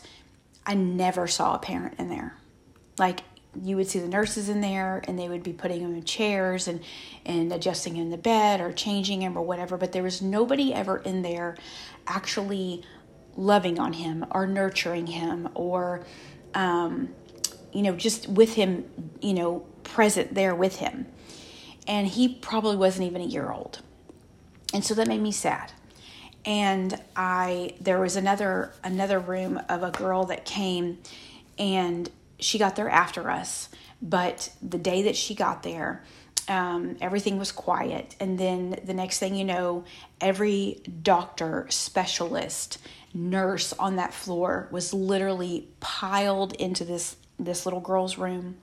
i 0.66 0.74
never 0.74 1.28
saw 1.28 1.56
a 1.56 1.60
parent 1.60 2.00
in 2.00 2.10
there. 2.10 2.36
Like 2.98 3.22
you 3.64 3.76
would 3.76 3.88
see 3.88 4.00
the 4.00 4.08
nurses 4.08 4.50
in 4.50 4.62
there 4.62 5.02
and 5.08 5.18
they 5.18 5.30
would 5.30 5.44
be 5.44 5.54
putting 5.54 5.82
him 5.82 5.96
in 5.96 6.04
chairs 6.04 6.68
and 6.68 6.82
and 7.26 7.52
adjusting 7.52 7.96
him 7.96 8.04
in 8.04 8.10
the 8.10 8.18
bed 8.18 8.62
or 8.62 8.72
changing 8.72 9.22
him 9.22 9.38
or 9.38 9.42
whatever 9.42 9.78
but 9.78 9.92
there 9.92 10.04
was 10.04 10.22
nobody 10.22 10.74
ever 10.74 10.98
in 10.98 11.22
there 11.22 11.56
actually 12.08 12.84
loving 13.36 13.80
on 13.80 13.94
him 13.94 14.26
or 14.32 14.48
nurturing 14.48 15.08
him 15.08 15.50
or 15.54 16.06
um, 16.54 17.10
you 17.74 17.82
know 17.82 17.96
just 17.96 18.28
with 18.30 18.54
him 18.54 18.86
you 19.22 19.34
know 19.34 19.66
present 19.86 20.34
there 20.34 20.54
with 20.54 20.78
him. 20.78 21.08
And 21.88 22.08
he 22.08 22.28
probably 22.28 22.76
wasn't 22.76 23.08
even 23.08 23.22
a 23.22 23.26
year 23.26 23.50
old. 23.52 23.82
And 24.74 24.84
so 24.84 24.94
that 24.96 25.08
made 25.08 25.22
me 25.22 25.32
sad. 25.32 25.72
And 26.44 27.02
i 27.16 27.74
there 27.82 28.00
was 28.00 28.16
another 28.16 28.72
another 28.84 29.20
room 29.20 29.60
of 29.68 29.82
a 29.82 29.90
girl 29.90 30.26
that 30.26 30.46
came 30.46 31.00
and 31.58 32.10
she 32.40 32.58
got 32.58 32.76
there 32.76 32.90
after 32.90 33.30
us, 33.30 33.70
but 34.02 34.52
the 34.62 34.78
day 34.78 35.04
that 35.04 35.16
she 35.16 35.36
got 35.36 35.64
there, 35.64 36.04
um, 36.48 36.98
everything 37.02 37.40
was 37.40 37.52
quiet. 37.52 38.16
And 38.20 38.38
then 38.38 38.80
the 38.84 38.94
next 38.94 39.20
thing 39.20 39.36
you 39.36 39.46
know, 39.46 39.84
every 40.22 40.82
doctor, 41.02 41.66
specialist, 41.70 42.78
nurse 43.14 43.74
on 43.74 43.96
that 43.96 44.14
floor 44.14 44.68
was 44.72 44.94
literally 44.94 45.70
piled 45.80 46.54
into 46.54 46.84
this 46.84 47.16
this 47.38 47.66
little 47.66 47.82
girl's 47.82 48.18
room 48.18 48.56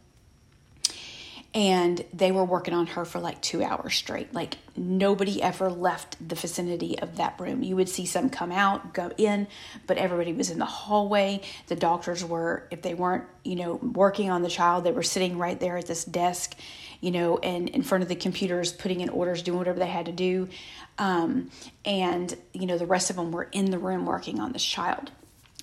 and 1.55 2.03
they 2.15 2.33
were 2.33 2.45
working 2.45 2.73
on 2.73 2.87
her 2.87 3.05
for 3.05 3.19
like 3.19 3.41
two 3.43 3.63
hours 3.63 3.95
straight. 3.95 4.33
Like 4.33 4.57
nobody 4.75 5.43
ever 5.43 5.71
left 5.71 6.17
the 6.27 6.35
vicinity 6.35 6.99
of 6.99 7.17
that 7.17 7.39
room. 7.39 7.63
You 7.63 7.77
would 7.77 7.91
see 7.91 8.07
some 8.07 8.31
come 8.31 8.51
out, 8.51 8.95
go 8.95 9.11
in, 9.19 9.47
but 9.87 9.99
everybody 9.99 10.33
was 10.33 10.51
in 10.51 10.59
the 10.59 10.65
hallway. 10.65 11.43
The 11.67 11.77
doctors 11.77 12.25
were, 12.25 12.67
if 12.71 12.81
they 12.81 12.95
weren't, 12.95 13.25
you 13.45 13.57
know, 13.57 13.75
working 13.75 14.31
on 14.31 14.43
the 14.43 14.49
child, 14.49 14.85
they 14.85 14.93
were 14.93 15.03
sitting 15.03 15.37
right 15.37 15.61
there 15.61 15.77
at 15.77 15.87
this 15.87 16.05
desk, 16.05 16.57
you 17.03 17.11
know, 17.11 17.37
and 17.39 17.69
in 17.69 17.83
front 17.83 18.01
of 18.03 18.09
the 18.09 18.17
computers, 18.17 18.73
putting 18.73 19.03
in 19.03 19.11
orders, 19.11 19.43
doing 19.43 19.59
whatever 19.59 19.79
they 19.79 19.87
had 19.87 20.07
to 20.07 20.13
do. 20.13 20.49
Um, 20.97 21.51
and, 21.85 22.35
you 22.55 22.65
know, 22.65 22.79
the 22.79 22.87
rest 22.87 23.11
of 23.11 23.17
them 23.17 23.31
were 23.31 23.49
in 23.53 23.71
the 23.71 23.79
room 23.79 24.07
working 24.07 24.41
on 24.41 24.53
this 24.53 24.65
child. 24.65 25.11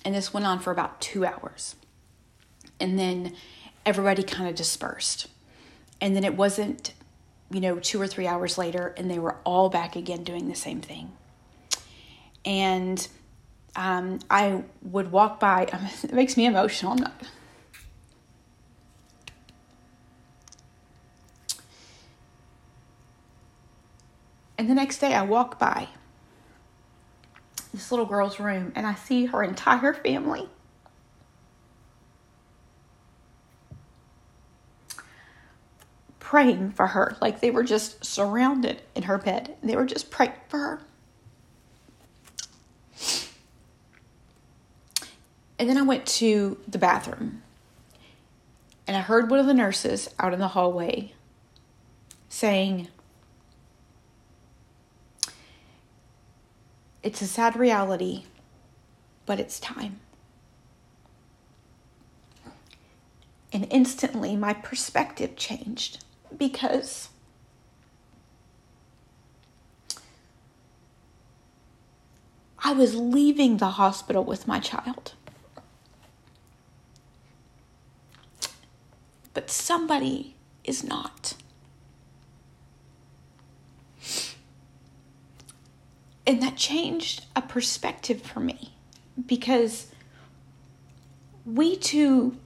And 0.04 0.14
this 0.14 0.32
went 0.32 0.46
on 0.46 0.60
for 0.60 0.70
about 0.70 1.00
two 1.00 1.26
hours. 1.26 1.74
And 2.78 2.96
then 2.96 3.34
everybody 3.84 4.22
kind 4.22 4.48
of 4.48 4.54
dispersed 4.54 5.26
and 6.00 6.16
then 6.16 6.24
it 6.24 6.36
wasn't, 6.36 6.92
you 7.50 7.60
know, 7.60 7.78
two 7.78 8.00
or 8.00 8.06
three 8.06 8.26
hours 8.26 8.56
later, 8.56 8.94
and 8.96 9.10
they 9.10 9.18
were 9.18 9.36
all 9.44 9.68
back 9.68 9.96
again 9.96 10.24
doing 10.24 10.48
the 10.48 10.54
same 10.54 10.80
thing. 10.80 11.12
And 12.44 13.06
um, 13.76 14.20
I 14.30 14.64
would 14.82 15.12
walk 15.12 15.40
by, 15.40 15.62
it 16.02 16.12
makes 16.12 16.36
me 16.36 16.46
emotional. 16.46 16.92
I'm 16.92 16.98
not. 16.98 17.22
And 24.58 24.68
the 24.68 24.74
next 24.74 24.98
day, 24.98 25.14
I 25.14 25.22
walk 25.22 25.58
by 25.58 25.88
this 27.72 27.90
little 27.90 28.04
girl's 28.04 28.38
room 28.38 28.72
and 28.74 28.86
I 28.86 28.94
see 28.94 29.26
her 29.26 29.42
entire 29.42 29.94
family 29.94 30.48
praying 36.30 36.70
for 36.70 36.86
her. 36.86 37.16
Like 37.20 37.40
they 37.40 37.50
were 37.50 37.64
just 37.64 38.04
surrounded 38.04 38.80
in 38.94 39.02
her 39.02 39.18
bed. 39.18 39.56
They 39.64 39.74
were 39.74 39.84
just 39.84 40.12
praying 40.12 40.34
for 40.46 40.58
her. 40.58 40.80
And 45.58 45.68
then 45.68 45.76
I 45.76 45.82
went 45.82 46.06
to 46.06 46.56
the 46.68 46.78
bathroom 46.78 47.42
and 48.86 48.96
I 48.96 49.00
heard 49.00 49.28
one 49.28 49.40
of 49.40 49.46
the 49.46 49.54
nurses 49.54 50.08
out 50.20 50.32
in 50.32 50.38
the 50.38 50.46
hallway 50.46 51.14
saying, 52.28 52.86
It's 57.02 57.20
a 57.22 57.26
sad 57.26 57.56
reality, 57.56 58.22
but 59.26 59.40
it's 59.40 59.58
time. 59.58 59.98
And 63.52 63.66
instantly 63.68 64.36
my 64.36 64.52
perspective 64.54 65.34
changed 65.34 66.04
because 66.36 67.08
I 72.62 72.72
was 72.72 72.94
leaving 72.94 73.56
the 73.56 73.70
hospital 73.70 74.22
with 74.24 74.46
my 74.46 74.60
child. 74.60 75.14
But 79.32 79.50
somebody 79.50 80.36
is 80.64 80.84
not. 80.84 81.34
And 86.26 86.42
that 86.42 86.56
changed 86.56 87.26
a 87.34 87.42
perspective 87.42 88.22
for 88.22 88.40
me 88.40 88.74
because 89.26 89.88
we 91.44 91.76
too 91.76 92.36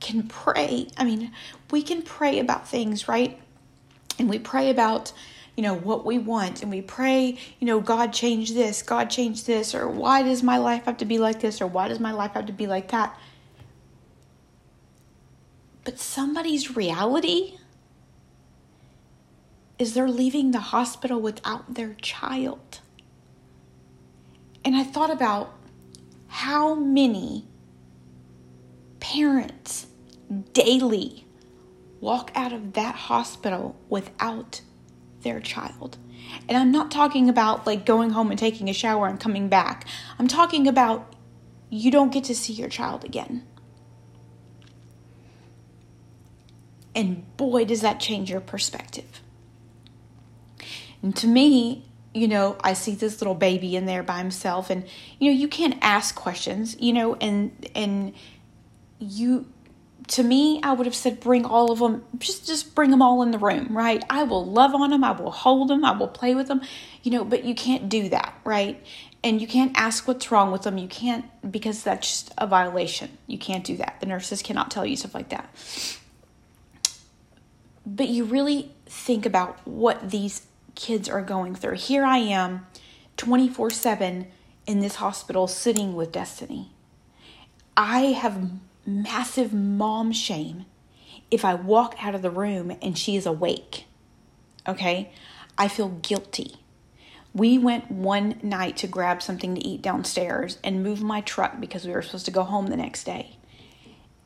can 0.00 0.24
pray. 0.24 0.88
I 0.96 1.04
mean, 1.04 1.32
we 1.70 1.82
can 1.82 2.02
pray 2.02 2.38
about 2.38 2.66
things, 2.66 3.06
right? 3.06 3.38
And 4.18 4.28
we 4.28 4.38
pray 4.38 4.70
about, 4.70 5.12
you 5.56 5.62
know, 5.62 5.74
what 5.74 6.04
we 6.04 6.18
want. 6.18 6.62
And 6.62 6.70
we 6.70 6.82
pray, 6.82 7.38
you 7.58 7.66
know, 7.66 7.80
God 7.80 8.12
change 8.12 8.54
this, 8.54 8.82
God 8.82 9.10
change 9.10 9.44
this, 9.44 9.74
or 9.74 9.88
why 9.88 10.22
does 10.22 10.42
my 10.42 10.58
life 10.58 10.84
have 10.84 10.96
to 10.98 11.04
be 11.04 11.18
like 11.18 11.40
this, 11.40 11.60
or 11.60 11.66
why 11.66 11.88
does 11.88 12.00
my 12.00 12.12
life 12.12 12.32
have 12.32 12.46
to 12.46 12.52
be 12.52 12.66
like 12.66 12.90
that? 12.90 13.18
But 15.84 15.98
somebody's 15.98 16.76
reality 16.76 17.58
is 19.78 19.94
they're 19.94 20.08
leaving 20.08 20.50
the 20.50 20.60
hospital 20.60 21.20
without 21.20 21.74
their 21.74 21.94
child. 21.94 22.80
And 24.62 24.76
I 24.76 24.84
thought 24.84 25.10
about 25.10 25.54
how 26.28 26.74
many 26.74 27.46
parents 29.00 29.86
daily 30.52 31.26
walk 32.00 32.30
out 32.34 32.52
of 32.52 32.72
that 32.74 32.94
hospital 32.94 33.76
without 33.88 34.62
their 35.22 35.40
child. 35.40 35.98
And 36.48 36.56
I'm 36.56 36.72
not 36.72 36.90
talking 36.90 37.28
about 37.28 37.66
like 37.66 37.84
going 37.84 38.10
home 38.10 38.30
and 38.30 38.38
taking 38.38 38.68
a 38.68 38.72
shower 38.72 39.06
and 39.06 39.20
coming 39.20 39.48
back. 39.48 39.86
I'm 40.18 40.28
talking 40.28 40.66
about 40.66 41.14
you 41.68 41.90
don't 41.90 42.12
get 42.12 42.24
to 42.24 42.34
see 42.34 42.52
your 42.52 42.68
child 42.68 43.04
again. 43.04 43.46
And 46.94 47.36
boy, 47.36 47.64
does 47.64 47.82
that 47.82 48.00
change 48.00 48.30
your 48.30 48.40
perspective. 48.40 49.20
And 51.02 51.14
to 51.16 51.26
me, 51.26 51.86
you 52.12 52.26
know, 52.26 52.56
I 52.62 52.72
see 52.72 52.94
this 52.94 53.20
little 53.20 53.36
baby 53.36 53.76
in 53.76 53.86
there 53.86 54.02
by 54.02 54.18
himself 54.18 54.70
and 54.70 54.84
you 55.18 55.30
know, 55.30 55.36
you 55.36 55.48
can't 55.48 55.78
ask 55.80 56.14
questions, 56.14 56.76
you 56.80 56.92
know, 56.92 57.14
and 57.14 57.68
and 57.74 58.12
you 58.98 59.46
to 60.10 60.24
me, 60.24 60.60
I 60.64 60.72
would 60.72 60.86
have 60.86 60.94
said, 60.94 61.20
bring 61.20 61.44
all 61.44 61.70
of 61.70 61.78
them, 61.78 62.04
just, 62.18 62.44
just 62.44 62.74
bring 62.74 62.90
them 62.90 63.00
all 63.00 63.22
in 63.22 63.30
the 63.30 63.38
room, 63.38 63.68
right? 63.70 64.02
I 64.10 64.24
will 64.24 64.44
love 64.44 64.74
on 64.74 64.90
them, 64.90 65.04
I 65.04 65.12
will 65.12 65.30
hold 65.30 65.68
them, 65.68 65.84
I 65.84 65.96
will 65.96 66.08
play 66.08 66.34
with 66.34 66.48
them, 66.48 66.62
you 67.04 67.12
know, 67.12 67.24
but 67.24 67.44
you 67.44 67.54
can't 67.54 67.88
do 67.88 68.08
that, 68.08 68.34
right? 68.44 68.84
And 69.22 69.40
you 69.40 69.46
can't 69.46 69.70
ask 69.76 70.08
what's 70.08 70.32
wrong 70.32 70.50
with 70.50 70.62
them. 70.62 70.78
You 70.78 70.88
can't, 70.88 71.26
because 71.48 71.84
that's 71.84 72.08
just 72.08 72.34
a 72.38 72.46
violation. 72.46 73.18
You 73.26 73.38
can't 73.38 73.62
do 73.62 73.76
that. 73.76 73.98
The 74.00 74.06
nurses 74.06 74.42
cannot 74.42 74.70
tell 74.70 74.84
you 74.84 74.96
stuff 74.96 75.14
like 75.14 75.28
that. 75.28 75.54
But 77.86 78.08
you 78.08 78.24
really 78.24 78.72
think 78.86 79.26
about 79.26 79.64
what 79.66 80.10
these 80.10 80.46
kids 80.74 81.08
are 81.08 81.22
going 81.22 81.54
through. 81.54 81.76
Here 81.76 82.04
I 82.04 82.18
am, 82.18 82.66
24 83.16 83.70
7 83.70 84.26
in 84.66 84.80
this 84.80 84.96
hospital, 84.96 85.46
sitting 85.46 85.94
with 85.94 86.10
Destiny. 86.10 86.72
I 87.76 88.12
have 88.12 88.50
massive 88.90 89.52
mom 89.52 90.12
shame 90.12 90.66
if 91.30 91.44
I 91.44 91.54
walk 91.54 91.94
out 92.02 92.14
of 92.14 92.22
the 92.22 92.30
room 92.30 92.76
and 92.82 92.98
she 92.98 93.16
is 93.16 93.26
awake. 93.26 93.86
Okay? 94.66 95.12
I 95.56 95.68
feel 95.68 95.88
guilty. 95.88 96.56
We 97.32 97.58
went 97.58 97.90
one 97.90 98.40
night 98.42 98.76
to 98.78 98.88
grab 98.88 99.22
something 99.22 99.54
to 99.54 99.66
eat 99.66 99.82
downstairs 99.82 100.58
and 100.64 100.82
move 100.82 101.02
my 101.02 101.20
truck 101.20 101.60
because 101.60 101.86
we 101.86 101.92
were 101.92 102.02
supposed 102.02 102.24
to 102.24 102.32
go 102.32 102.42
home 102.42 102.66
the 102.66 102.76
next 102.76 103.04
day. 103.04 103.36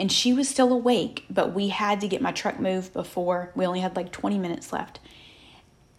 And 0.01 0.11
she 0.11 0.33
was 0.33 0.49
still 0.49 0.73
awake, 0.73 1.25
but 1.29 1.53
we 1.53 1.69
had 1.69 2.01
to 2.01 2.09
get 2.09 2.23
my 2.23 2.33
truck 2.33 2.59
moved 2.59 2.93
before 2.93 3.53
we 3.55 3.67
only 3.67 3.81
had 3.81 3.95
like 3.95 4.11
20 4.11 4.39
minutes 4.39 4.73
left. 4.73 5.01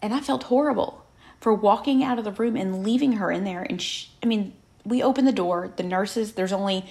And 0.02 0.12
I 0.12 0.20
felt 0.20 0.44
horrible 0.44 1.06
for 1.40 1.54
walking 1.54 2.02
out 2.02 2.18
of 2.18 2.24
the 2.24 2.32
room 2.32 2.56
and 2.56 2.82
leaving 2.82 3.12
her 3.12 3.30
in 3.30 3.44
there. 3.44 3.62
And 3.62 3.80
she, 3.80 4.08
I 4.22 4.26
mean, 4.26 4.52
we 4.84 5.02
opened 5.02 5.28
the 5.28 5.32
door. 5.32 5.72
The 5.76 5.82
nurses, 5.82 6.32
there's 6.32 6.52
only, 6.52 6.84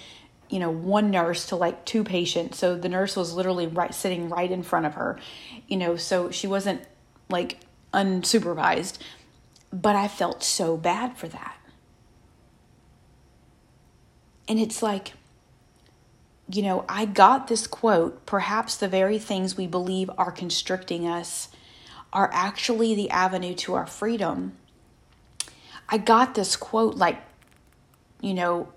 you 0.49 0.59
know, 0.59 0.69
one 0.69 1.11
nurse 1.11 1.47
to 1.47 1.55
like 1.55 1.85
two 1.85 2.03
patients. 2.03 2.57
So 2.57 2.75
the 2.75 2.89
nurse 2.89 3.15
was 3.15 3.33
literally 3.33 3.67
right 3.67 3.93
sitting 3.93 4.29
right 4.29 4.51
in 4.51 4.63
front 4.63 4.85
of 4.85 4.93
her, 4.93 5.19
you 5.67 5.77
know, 5.77 5.95
so 5.95 6.31
she 6.31 6.47
wasn't 6.47 6.81
like 7.29 7.59
unsupervised. 7.93 8.97
But 9.71 9.95
I 9.95 10.07
felt 10.07 10.43
so 10.43 10.77
bad 10.77 11.17
for 11.17 11.27
that. 11.27 11.57
And 14.47 14.59
it's 14.59 14.83
like, 14.83 15.13
you 16.49 16.61
know, 16.61 16.85
I 16.87 17.05
got 17.05 17.47
this 17.47 17.65
quote 17.65 18.25
perhaps 18.25 18.77
the 18.77 18.87
very 18.87 19.17
things 19.17 19.57
we 19.57 19.65
believe 19.65 20.09
are 20.17 20.31
constricting 20.31 21.07
us 21.07 21.49
are 22.13 22.29
actually 22.31 22.93
the 22.93 23.09
avenue 23.09 23.55
to 23.55 23.73
our 23.73 23.87
freedom. 23.87 24.55
I 25.89 25.97
got 25.97 26.35
this 26.35 26.55
quote 26.55 26.95
like, 26.95 27.21
you 28.21 28.33
know, 28.33 28.69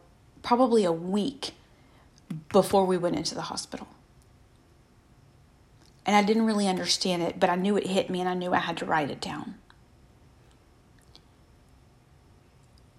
probably 0.43 0.85
a 0.85 0.93
week 0.93 1.53
before 2.51 2.85
we 2.85 2.97
went 2.97 3.17
into 3.17 3.35
the 3.35 3.43
hospital. 3.43 3.89
And 6.05 6.17
I 6.17 6.23
didn't 6.23 6.47
really 6.47 6.67
understand 6.67 7.23
it, 7.23 7.39
but 7.39 7.51
I 7.51 7.57
knew 7.57 7.77
it 7.77 7.87
hit 7.87 8.09
me 8.09 8.21
and 8.21 8.29
I 8.29 8.35
knew 8.35 8.55
I 8.55 8.59
had 8.59 8.79
to 8.79 8.87
write 8.87 9.11
it 9.11 9.21
down. 9.21 9.57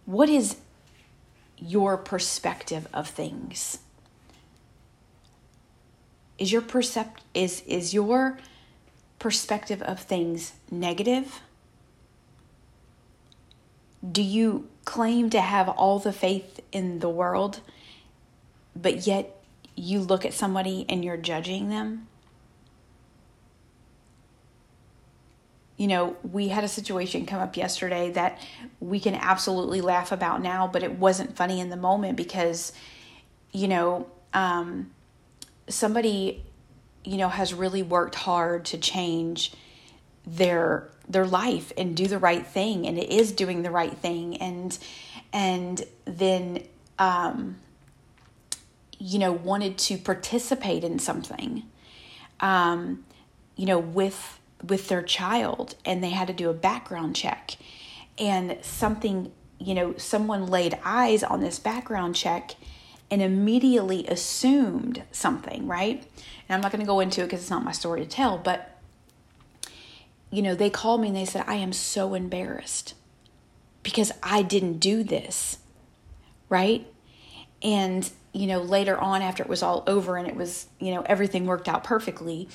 What 0.05 0.29
is 0.29 0.57
your 1.57 1.97
perspective 1.97 2.87
of 2.93 3.07
things? 3.07 3.79
Is 6.37 6.51
your 6.51 6.61
percept 6.61 7.21
is 7.33 7.61
is 7.67 7.93
your 7.93 8.37
perspective 9.19 9.81
of 9.81 9.99
things 9.99 10.53
negative? 10.71 11.41
Do 14.09 14.21
you 14.21 14.69
claim 14.85 15.29
to 15.31 15.41
have 15.41 15.67
all 15.67 15.99
the 15.99 16.13
faith 16.13 16.59
in 16.71 16.99
the 16.99 17.09
world, 17.09 17.59
but 18.81 19.07
yet 19.07 19.43
you 19.75 19.99
look 19.99 20.25
at 20.25 20.33
somebody 20.33 20.85
and 20.89 21.03
you're 21.03 21.17
judging 21.17 21.69
them? 21.69 22.07
You 25.77 25.87
know, 25.87 26.17
we 26.29 26.49
had 26.49 26.63
a 26.63 26.67
situation 26.67 27.25
come 27.25 27.39
up 27.39 27.55
yesterday 27.55 28.11
that 28.11 28.41
we 28.81 28.99
can 28.99 29.15
absolutely 29.15 29.79
laugh 29.79 30.11
about 30.11 30.41
now, 30.41 30.67
but 30.67 30.83
it 30.83 30.93
wasn't 30.93 31.37
funny 31.37 31.61
in 31.61 31.69
the 31.69 31.77
moment 31.77 32.17
because, 32.17 32.73
you 33.53 33.69
know, 33.69 34.07
um, 34.33 34.91
somebody 35.69 36.43
you 37.03 37.17
know 37.17 37.29
has 37.29 37.53
really 37.53 37.83
worked 37.83 38.15
hard 38.15 38.65
to 38.65 38.77
change 38.77 39.53
their 40.25 40.89
their 41.07 41.25
life 41.25 41.71
and 41.77 41.95
do 41.95 42.07
the 42.07 42.19
right 42.19 42.45
thing 42.45 42.85
and 42.85 42.97
it 42.97 43.09
is 43.09 43.31
doing 43.31 43.61
the 43.63 43.71
right 43.71 43.97
thing 43.97 44.37
and 44.37 44.77
and 45.31 45.83
then 46.05 46.61
um 46.97 47.55
you 48.99 49.17
know 49.17 49.31
wanted 49.31 49.77
to 49.77 49.97
participate 49.97 50.83
in 50.83 50.99
something 50.99 51.63
um 52.39 53.03
you 53.55 53.65
know 53.65 53.79
with 53.79 54.39
with 54.67 54.87
their 54.89 55.01
child 55.01 55.75
and 55.85 56.03
they 56.03 56.09
had 56.09 56.27
to 56.27 56.33
do 56.33 56.49
a 56.49 56.53
background 56.53 57.15
check 57.15 57.55
and 58.17 58.57
something 58.61 59.31
you 59.57 59.73
know 59.73 59.95
someone 59.97 60.45
laid 60.45 60.77
eyes 60.83 61.23
on 61.23 61.39
this 61.41 61.57
background 61.59 62.15
check 62.15 62.55
and 63.11 63.21
immediately 63.21 64.05
assumed 64.07 65.03
something, 65.11 65.67
right? 65.67 66.05
And 66.47 66.55
I'm 66.55 66.61
not 66.61 66.71
going 66.71 66.81
to 66.81 66.87
go 66.87 66.99
into 66.99 67.21
it 67.21 67.25
because 67.25 67.41
it's 67.41 67.49
not 67.49 67.63
my 67.63 67.71
story 67.71 68.01
to 68.01 68.07
tell, 68.07 68.37
but 68.37 68.77
you 70.31 70.41
know, 70.41 70.53
they 70.53 70.69
called 70.69 71.01
me 71.01 71.07
and 71.07 71.17
they 71.17 71.25
said, 71.25 71.43
I 71.47 71.55
am 71.55 71.73
so 71.73 72.13
embarrassed 72.13 72.93
because 73.81 74.11
I 74.21 74.43
didn't 74.43 74.77
do 74.77 75.03
this, 75.03 75.57
right? 76.49 76.85
And, 77.63 78.09
you 78.33 78.47
know, 78.47 78.61
later 78.61 78.97
on, 78.97 79.21
after 79.21 79.43
it 79.43 79.49
was 79.49 79.63
all 79.63 79.83
over 79.87 80.17
and 80.17 80.27
it 80.27 80.35
was, 80.35 80.67
you 80.79 80.93
know, 80.93 81.01
everything 81.01 81.45
worked 81.45 81.67
out 81.67 81.83
perfectly, 81.83 82.47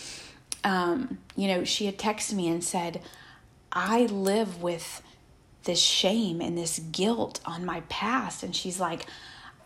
um, 0.63 1.19
you 1.37 1.49
know, 1.49 1.65
she 1.65 1.87
had 1.87 1.99
texted 1.99 2.35
me 2.35 2.49
and 2.49 2.63
said, 2.63 3.01
I 3.73 4.07
live 4.07 4.63
with 4.63 5.03
this 5.65 5.81
shame 5.81 6.41
and 6.41 6.57
this 6.57 6.79
guilt 6.79 7.41
on 7.45 7.65
my 7.65 7.81
past. 7.89 8.43
And 8.43 8.55
she's 8.55 8.79
like, 8.79 9.07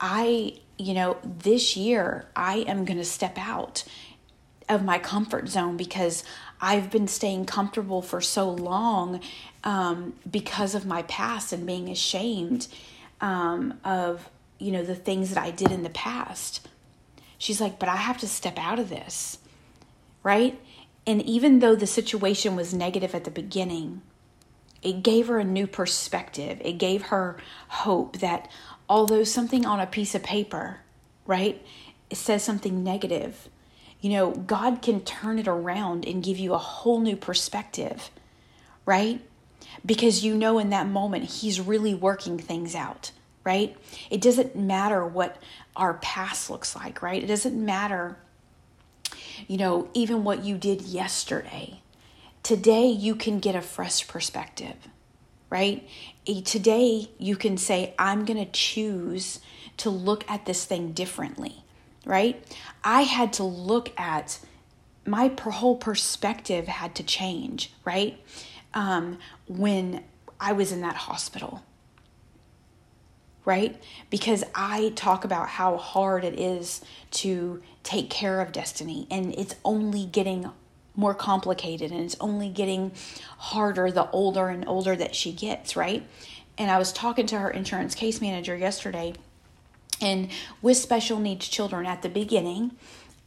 I, 0.01 0.55
you 0.79 0.95
know, 0.95 1.19
this 1.23 1.77
year 1.77 2.27
I 2.35 2.59
am 2.59 2.85
going 2.85 2.99
to 2.99 3.05
step 3.05 3.37
out 3.37 3.85
of 4.69 4.85
my 4.85 4.99
comfort 4.99 5.49
zone 5.49 5.77
because 5.77 6.25
I've 6.61 6.91
been 6.91 7.09
staying 7.09 7.47
comfortable 7.47 8.03
for 8.03 8.21
so 8.21 8.51
long 8.51 9.21
um, 9.65 10.15
because 10.31 10.75
of 10.75 10.87
my 10.87 11.03
past 11.03 11.53
and 11.53 11.67
being 11.67 11.89
ashamed 11.89 12.69
um, 13.21 13.79
of, 13.85 14.29
you 14.59 14.73
know, 14.73 14.83
the 14.83 14.95
things 14.95 15.31
that 15.31 15.43
I 15.43 15.51
did 15.51 15.71
in 15.71 15.83
the 15.83 15.91
past. 15.91 16.69
She's 17.39 17.61
like, 17.61 17.79
but 17.79 17.89
I 17.89 17.97
have 17.97 18.19
to 18.19 18.29
step 18.29 18.59
out 18.59 18.79
of 18.79 18.89
this, 18.89 19.39
right? 20.23 20.61
And 21.07 21.23
even 21.23 21.61
though 21.61 21.77
the 21.77 21.87
situation 21.87 22.57
was 22.57 22.75
negative 22.75 23.15
at 23.15 23.25
the 23.25 23.31
beginning, 23.31 24.03
it 24.83 25.03
gave 25.03 25.29
her 25.29 25.39
a 25.39 25.45
new 25.45 25.67
perspective. 25.67 26.61
It 26.63 26.79
gave 26.79 27.03
her 27.03 27.37
hope 27.69 28.19
that 28.19 28.51
although 28.89 29.25
something 29.25 29.65
on 29.65 29.81
a 29.81 29.87
piece 29.87 30.15
of 30.15 30.23
paper, 30.23 30.81
right, 31.27 31.65
it 32.11 32.17
says 32.17 32.43
something 32.43 32.83
negative, 32.83 33.49
you 34.01 34.11
know, 34.11 34.31
God 34.31 34.83
can 34.83 35.01
turn 35.01 35.39
it 35.39 35.49
around 35.49 36.07
and 36.07 36.23
give 36.23 36.39
you 36.39 36.55
a 36.55 36.59
whole 36.59 37.01
new 37.01 37.17
perspective, 37.17 38.11
right? 38.87 39.21
Because 39.85 40.25
you 40.25 40.35
know 40.35 40.59
in 40.59 40.71
that 40.71 40.87
moment 40.87 41.25
He's 41.25 41.61
really 41.61 41.95
working 41.95 42.39
things 42.39 42.75
out, 42.75 43.11
right? 43.49 43.75
It 44.11 44.21
doesn't 44.21 44.55
matter 44.55 45.07
what 45.07 45.43
our 45.75 45.95
past 45.95 46.51
looks 46.51 46.77
like, 46.77 47.01
right? 47.01 47.25
It 47.25 47.29
doesn't 47.29 47.57
matter, 47.65 48.19
you 49.47 49.57
know, 49.57 49.89
even 49.95 50.23
what 50.23 50.45
you 50.45 50.59
did 50.59 50.83
yesterday. 50.83 51.81
Today, 52.43 52.87
you 52.87 53.15
can 53.15 53.39
get 53.41 53.57
a 53.57 53.63
fresh 53.63 54.07
perspective 54.07 54.77
right? 55.51 55.89
Today, 56.45 57.09
you 57.19 57.35
can 57.35 57.57
say, 57.57 57.95
I'm 57.99 58.27
going 58.27 58.45
to 58.45 58.51
choose 58.53 59.41
to 59.79 59.89
look 59.89 60.31
at 60.31 60.45
this 60.45 60.67
thing 60.67 60.93
differently, 60.93 61.65
right? 62.05 62.45
I 62.85 63.03
had 63.03 63.33
to 63.35 63.45
look 63.45 63.99
at 63.99 64.41
my 65.07 65.33
whole 65.41 65.77
perspective 65.77 66.67
had 66.67 66.95
to 66.97 67.03
change, 67.03 67.73
right? 67.85 68.21
Um, 68.75 69.19
when 69.47 70.05
I 70.39 70.53
was 70.53 70.71
in 70.71 70.83
that 70.83 70.97
hospital, 70.97 71.63
right? 73.49 73.83
Because 74.11 74.45
I 74.55 74.93
talk 74.95 75.25
about 75.25 75.49
how 75.49 75.79
hard 75.79 76.23
it 76.23 76.39
is 76.39 76.83
to 77.13 77.63
take 77.83 78.11
care 78.11 78.43
of 78.43 78.53
destiny, 78.53 79.07
and 79.11 79.35
it's 79.37 79.55
only 79.65 80.05
getting 80.05 80.51
more 80.95 81.15
complicated 81.15 81.91
and 81.91 82.01
it's 82.05 82.17
only 82.21 82.51
getting 82.51 82.93
harder 83.39 83.91
the 83.91 84.11
older 84.11 84.49
and 84.49 84.69
older 84.69 84.95
that 84.97 85.15
she 85.15 85.33
gets, 85.33 85.77
right? 85.77 86.07
And 86.59 86.71
I 86.71 86.77
was 86.77 86.93
talking 86.93 87.25
to 87.29 87.39
her 87.39 87.49
insurance 87.49 87.95
case 87.95 88.21
manager 88.21 88.55
yesterday, 88.55 89.15
and 90.03 90.29
with 90.61 90.77
special 90.77 91.19
needs 91.19 91.49
children 91.49 91.87
at 91.87 92.03
the 92.03 92.11
beginning, 92.11 92.73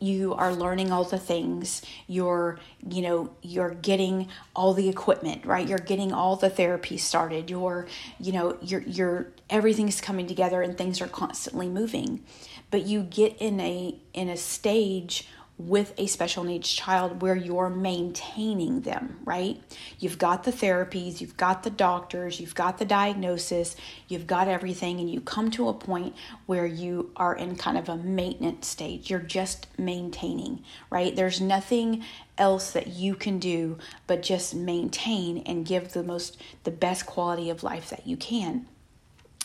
you 0.02 0.34
are 0.34 0.54
learning 0.54 0.92
all 0.92 1.04
the 1.04 1.20
things. 1.20 1.82
You're 2.08 2.60
you 2.90 3.02
know 3.02 3.30
you're 3.42 3.76
getting 3.76 4.28
all 4.56 4.74
the 4.74 4.90
equipment 4.90 5.46
right? 5.46 5.68
You're 5.68 5.78
getting 5.78 6.12
all 6.12 6.36
the 6.36 6.50
therapy 6.50 6.98
started. 6.98 7.50
You're 7.50 7.88
you 8.20 8.32
know 8.32 8.58
you're 8.62 8.82
you're 8.82 9.28
everything's 9.50 10.02
coming 10.02 10.28
together 10.28 10.62
and 10.62 10.78
things 10.78 11.02
are 11.02 11.08
constantly 11.08 11.70
moving. 11.70 12.24
But 12.72 12.86
you 12.86 13.04
get 13.04 13.38
in 13.40 13.60
a 13.60 13.96
in 14.14 14.30
a 14.30 14.38
stage 14.38 15.28
with 15.68 15.94
a 15.98 16.08
special 16.08 16.44
needs 16.44 16.72
child 16.72 17.22
where 17.22 17.36
you're 17.36 17.70
maintaining 17.70 18.82
them, 18.82 19.20
right? 19.24 19.62
You've 20.00 20.18
got 20.18 20.44
the 20.44 20.52
therapies, 20.52 21.22
you've 21.22 21.38
got 21.38 21.64
the 21.64 21.70
doctors, 21.70 22.40
you've 22.40 22.56
got 22.56 22.78
the 22.78 22.86
diagnosis, 22.86 23.76
you've 24.08 24.28
got 24.28 24.48
everything, 24.48 25.00
and 25.00 25.10
you 25.10 25.22
come 25.22 25.52
to 25.52 25.70
a 25.70 25.74
point 25.74 26.16
where 26.46 26.66
you 26.66 27.12
are 27.16 27.36
in 27.36 27.56
kind 27.56 27.78
of 27.78 27.90
a 27.90 27.98
maintenance 27.98 28.68
stage. 28.68 29.10
You're 29.10 29.20
just 29.20 29.68
maintaining, 29.78 30.64
right? 30.90 31.16
There's 31.16 31.42
nothing 31.42 32.04
else 32.38 32.72
that 32.72 32.88
you 32.88 33.16
can 33.16 33.38
do 33.40 33.78
but 34.08 34.24
just 34.24 34.56
maintain 34.56 35.40
and 35.40 35.66
give 35.66 35.94
the 35.94 36.04
most, 36.04 36.42
the 36.64 36.72
best 36.72 37.06
quality 37.06 37.50
of 37.50 37.64
life 37.64 37.90
that 37.90 38.08
you 38.08 38.18
can. 38.18 38.68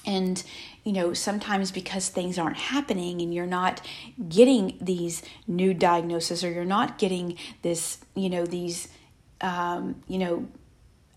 And, 0.07 0.43
you 0.85 0.93
know, 0.93 1.13
sometimes 1.13 1.73
because 1.73 2.09
things 2.09 2.39
aren't 2.39 2.57
happening 2.57 3.21
and 3.21 3.35
you're 3.35 3.45
not 3.45 3.81
getting 4.29 4.79
these 4.81 5.23
new 5.47 5.75
diagnoses 5.75 6.45
or 6.45 6.51
you're 6.51 6.65
not 6.65 6.99
getting 6.99 7.37
this, 7.63 7.99
you 8.15 8.31
know, 8.31 8.47
these, 8.47 8.89
um, 9.41 10.03
you 10.07 10.19
know, 10.19 10.49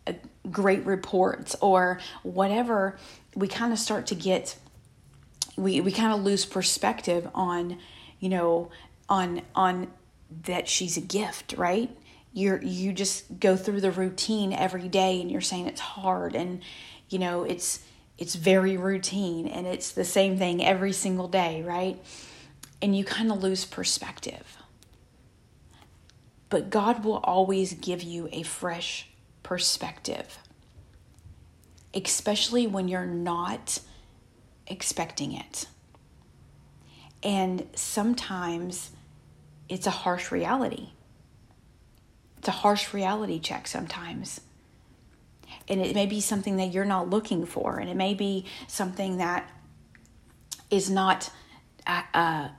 uh, 0.07 0.13
great 0.49 0.85
reports 0.85 1.55
or 1.61 1.99
whatever, 2.23 2.97
we 3.35 3.47
kind 3.47 3.71
of 3.71 3.79
start 3.79 4.07
to 4.07 4.15
get, 4.15 4.57
we, 5.55 5.81
we 5.81 5.91
kind 5.91 6.11
of 6.11 6.21
lose 6.21 6.45
perspective 6.45 7.29
on, 7.35 7.77
you 8.19 8.29
know, 8.29 8.71
on, 9.07 9.41
on 9.53 9.87
that 10.45 10.67
she's 10.67 10.97
a 10.97 11.01
gift, 11.01 11.53
right? 11.53 11.95
you're 12.33 12.61
you 12.61 12.93
just 12.93 13.39
go 13.39 13.55
through 13.55 13.81
the 13.81 13.91
routine 13.91 14.53
every 14.53 14.87
day 14.87 15.19
and 15.21 15.31
you're 15.31 15.41
saying 15.41 15.67
it's 15.67 15.81
hard 15.81 16.35
and 16.35 16.61
you 17.09 17.17
know 17.17 17.43
it's 17.43 17.79
it's 18.19 18.35
very 18.35 18.77
routine 18.77 19.47
and 19.47 19.65
it's 19.65 19.91
the 19.91 20.05
same 20.05 20.37
thing 20.37 20.63
every 20.63 20.93
single 20.93 21.27
day 21.27 21.63
right? 21.63 21.97
And 22.81 22.95
you 22.95 23.03
kind 23.03 23.31
of 23.31 23.41
lose 23.41 23.65
perspective. 23.65 24.57
But 26.49 26.69
god 26.69 27.03
will 27.03 27.17
always 27.17 27.73
give 27.73 28.03
you 28.03 28.29
a 28.31 28.43
fresh 28.43 29.07
perspective 29.41 30.37
especially 31.93 32.67
when 32.67 32.87
you're 32.87 33.05
not 33.05 33.79
expecting 34.67 35.33
it. 35.33 35.65
And 37.23 37.67
sometimes 37.75 38.91
it's 39.67 39.87
a 39.87 39.91
harsh 39.91 40.31
reality. 40.31 40.89
It's 42.37 42.47
a 42.47 42.51
harsh 42.51 42.93
reality 42.93 43.39
check 43.39 43.67
sometimes. 43.67 44.39
And 45.69 45.81
it 45.81 45.93
may 45.93 46.07
be 46.07 46.19
something 46.19 46.57
that 46.57 46.73
you're 46.73 46.85
not 46.85 47.09
looking 47.09 47.45
for, 47.45 47.77
and 47.77 47.89
it 47.89 47.95
may 47.95 48.13
be 48.13 48.45
something 48.67 49.17
that 49.17 49.49
is 50.71 50.89
not 50.89 51.29
a, 51.85 52.03
a, 52.13 52.51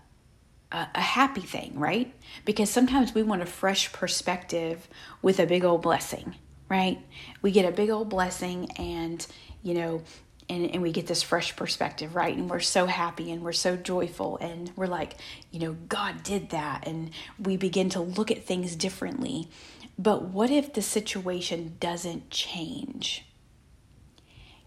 a 0.72 1.00
happy 1.00 1.40
thing, 1.40 1.72
right? 1.78 2.14
Because 2.44 2.70
sometimes 2.70 3.14
we 3.14 3.22
want 3.22 3.42
a 3.42 3.46
fresh 3.46 3.92
perspective 3.92 4.88
with 5.22 5.40
a 5.40 5.46
big 5.46 5.64
old 5.64 5.82
blessing, 5.82 6.34
right? 6.68 6.98
We 7.42 7.50
get 7.50 7.64
a 7.64 7.72
big 7.72 7.90
old 7.90 8.08
blessing, 8.08 8.70
and 8.76 9.26
you 9.62 9.74
know, 9.74 10.02
and, 10.50 10.68
and 10.72 10.82
we 10.82 10.90
get 10.90 11.06
this 11.06 11.22
fresh 11.22 11.54
perspective, 11.54 12.16
right? 12.16 12.36
And 12.36 12.50
we're 12.50 12.58
so 12.58 12.86
happy 12.86 13.30
and 13.30 13.42
we're 13.42 13.52
so 13.52 13.76
joyful 13.76 14.36
and 14.38 14.72
we're 14.74 14.88
like, 14.88 15.14
you 15.52 15.60
know, 15.60 15.76
God 15.88 16.24
did 16.24 16.50
that. 16.50 16.88
And 16.88 17.12
we 17.38 17.56
begin 17.56 17.88
to 17.90 18.00
look 18.00 18.32
at 18.32 18.44
things 18.44 18.74
differently. 18.74 19.48
But 19.96 20.24
what 20.24 20.50
if 20.50 20.72
the 20.72 20.82
situation 20.82 21.76
doesn't 21.78 22.30
change? 22.30 23.24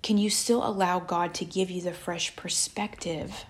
Can 0.02 0.18
you 0.18 0.30
still 0.30 0.66
allow 0.66 1.02
God 1.02 1.34
to 1.36 1.46
give 1.46 1.70
you 1.70 1.82
the 1.82 1.94
fresh 1.94 2.34
perspective, 2.38 3.46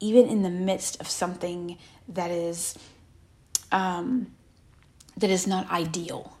even 0.00 0.26
in 0.26 0.42
the 0.42 0.50
midst 0.50 0.98
of 0.98 1.08
something 1.08 1.76
that 2.08 2.30
is 2.30 2.78
um, 3.70 4.32
that 5.16 5.30
is 5.30 5.46
not 5.46 5.70
ideal? 5.70 6.33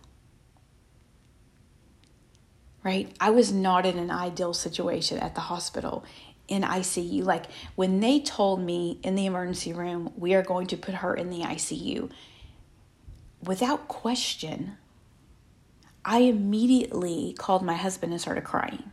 Right? 2.84 3.10
I 3.18 3.30
was 3.30 3.50
not 3.50 3.86
in 3.86 3.98
an 3.98 4.10
ideal 4.10 4.52
situation 4.52 5.18
at 5.18 5.34
the 5.34 5.40
hospital 5.40 6.04
in 6.46 6.62
ICU. 6.62 7.24
Like 7.24 7.46
when 7.74 8.00
they 8.00 8.20
told 8.20 8.60
me 8.60 9.00
in 9.02 9.14
the 9.14 9.26
emergency 9.26 9.72
room, 9.72 10.12
we 10.16 10.34
are 10.34 10.42
going 10.42 10.66
to 10.68 10.76
put 10.76 10.96
her 10.96 11.14
in 11.14 11.30
the 11.30 11.40
ICU, 11.40 12.10
without 13.42 13.88
question, 13.88 14.76
I 16.04 16.20
immediately 16.20 17.34
called 17.38 17.62
my 17.62 17.74
husband 17.74 18.12
and 18.12 18.20
started 18.20 18.44
crying. 18.44 18.90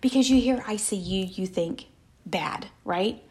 Because 0.00 0.30
you 0.30 0.40
hear 0.40 0.58
ICU, 0.58 1.36
you 1.36 1.46
think 1.46 1.86
bad, 2.24 2.68
right? 2.84 3.22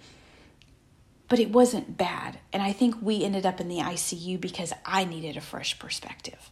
But 1.28 1.40
it 1.40 1.52
wasn't 1.52 1.98
bad. 1.98 2.40
And 2.54 2.62
I 2.62 2.72
think 2.72 2.96
we 3.02 3.24
ended 3.24 3.46
up 3.46 3.60
in 3.60 3.68
the 3.68 3.78
ICU 3.78 4.40
because 4.40 4.74
I 4.86 5.06
needed 5.06 5.38
a 5.38 5.42
fresh 5.42 5.80
perspective. 5.80 6.52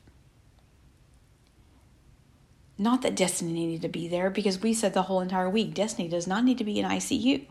Not 2.77 3.01
that 3.03 3.15
Destiny 3.15 3.53
needed 3.53 3.81
to 3.83 3.89
be 3.89 4.07
there 4.07 4.29
because 4.29 4.61
we 4.61 4.73
said 4.73 4.93
the 4.93 5.03
whole 5.03 5.21
entire 5.21 5.49
week 5.49 5.73
Destiny 5.73 6.07
does 6.07 6.27
not 6.27 6.43
need 6.43 6.57
to 6.57 6.63
be 6.63 6.79
in 6.79 6.85
ICU, 6.85 7.45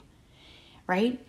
right? 0.86 1.24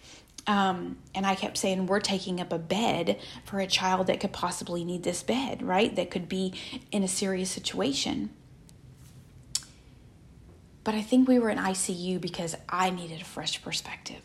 Um, 0.45 0.97
and 1.15 1.25
I 1.25 1.35
kept 1.35 1.57
saying, 1.57 1.85
we're 1.85 2.01
taking 2.01 2.41
up 2.41 2.51
a 2.51 2.59
bed 2.59 3.19
for 3.45 3.59
a 3.59 3.67
child 3.67 4.07
that 4.07 4.19
could 4.19 4.33
possibly 4.33 4.83
need 4.83 5.03
this 5.03 5.23
bed, 5.23 5.61
right? 5.61 5.95
That 5.95 6.11
could 6.11 6.27
be 6.27 6.53
in 6.91 7.03
a 7.03 7.07
serious 7.07 7.49
situation. 7.49 8.31
But 10.83 10.95
I 10.95 11.01
think 11.01 11.27
we 11.27 11.39
were 11.39 11.49
in 11.49 11.57
ICU 11.57 12.19
because 12.19 12.55
I 12.67 12.89
needed 12.89 13.21
a 13.21 13.25
fresh 13.25 13.61
perspective. 13.61 14.21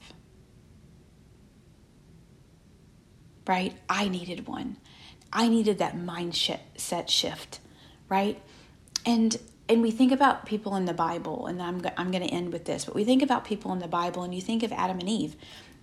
Right? 3.47 3.77
I 3.89 4.09
needed 4.09 4.49
one. 4.49 4.77
I 5.33 5.49
needed 5.49 5.79
that 5.79 5.97
mindset 5.97 7.09
shift, 7.09 7.61
right? 8.09 8.43
And 9.07 9.37
and 9.69 9.83
we 9.83 9.91
think 9.91 10.13
about 10.13 10.47
people 10.47 10.77
in 10.77 10.87
the 10.87 10.95
Bible, 10.95 11.47
and 11.47 11.63
I'm, 11.63 11.83
I'm 11.97 12.11
going 12.11 12.27
to 12.27 12.33
end 12.33 12.53
with 12.53 12.65
this, 12.65 12.85
but 12.85 12.95
we 12.95 13.05
think 13.05 13.23
about 13.23 13.45
people 13.45 13.73
in 13.73 13.79
the 13.79 13.89
Bible, 13.89 14.23
and 14.23 14.35
you 14.35 14.41
think 14.41 14.63
of 14.63 14.73
Adam 14.73 14.99
and 14.99 15.09
Eve, 15.09 15.37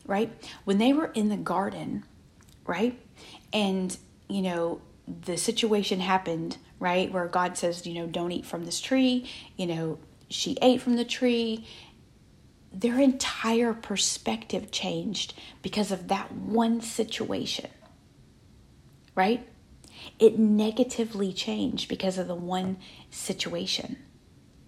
right? 0.05 0.31
When 0.63 0.77
they 0.77 0.93
were 0.93 1.11
in 1.13 1.29
the 1.29 1.37
garden, 1.37 2.03
right? 2.65 2.99
And, 3.53 3.95
you 4.27 4.41
know, 4.41 4.81
the 5.07 5.37
situation 5.37 5.99
happened, 5.99 6.57
right? 6.79 7.11
Where 7.11 7.27
God 7.27 7.57
says, 7.57 7.85
you 7.85 7.93
know, 7.93 8.07
don't 8.07 8.31
eat 8.31 8.45
from 8.45 8.65
this 8.65 8.81
tree, 8.81 9.29
you 9.55 9.67
know, 9.67 9.99
she 10.29 10.57
ate 10.61 10.81
from 10.81 10.95
the 10.95 11.05
tree. 11.05 11.67
Their 12.73 12.99
entire 12.99 13.73
perspective 13.73 14.71
changed 14.71 15.33
because 15.61 15.91
of 15.91 16.07
that 16.07 16.31
one 16.31 16.81
situation, 16.81 17.69
right? 19.15 19.47
It 20.19 20.39
negatively 20.39 21.33
changed 21.33 21.89
because 21.89 22.17
of 22.17 22.27
the 22.27 22.35
one 22.35 22.77
situation, 23.09 23.97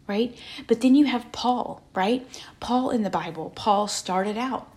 right? 0.08 0.38
But 0.68 0.82
then 0.82 0.96
you 0.96 1.06
have 1.06 1.32
Paul, 1.32 1.84
right? 1.96 2.28
Paul 2.60 2.90
in 2.90 3.04
the 3.04 3.10
Bible, 3.10 3.52
Paul 3.56 3.88
started 3.88 4.38
out 4.38 4.72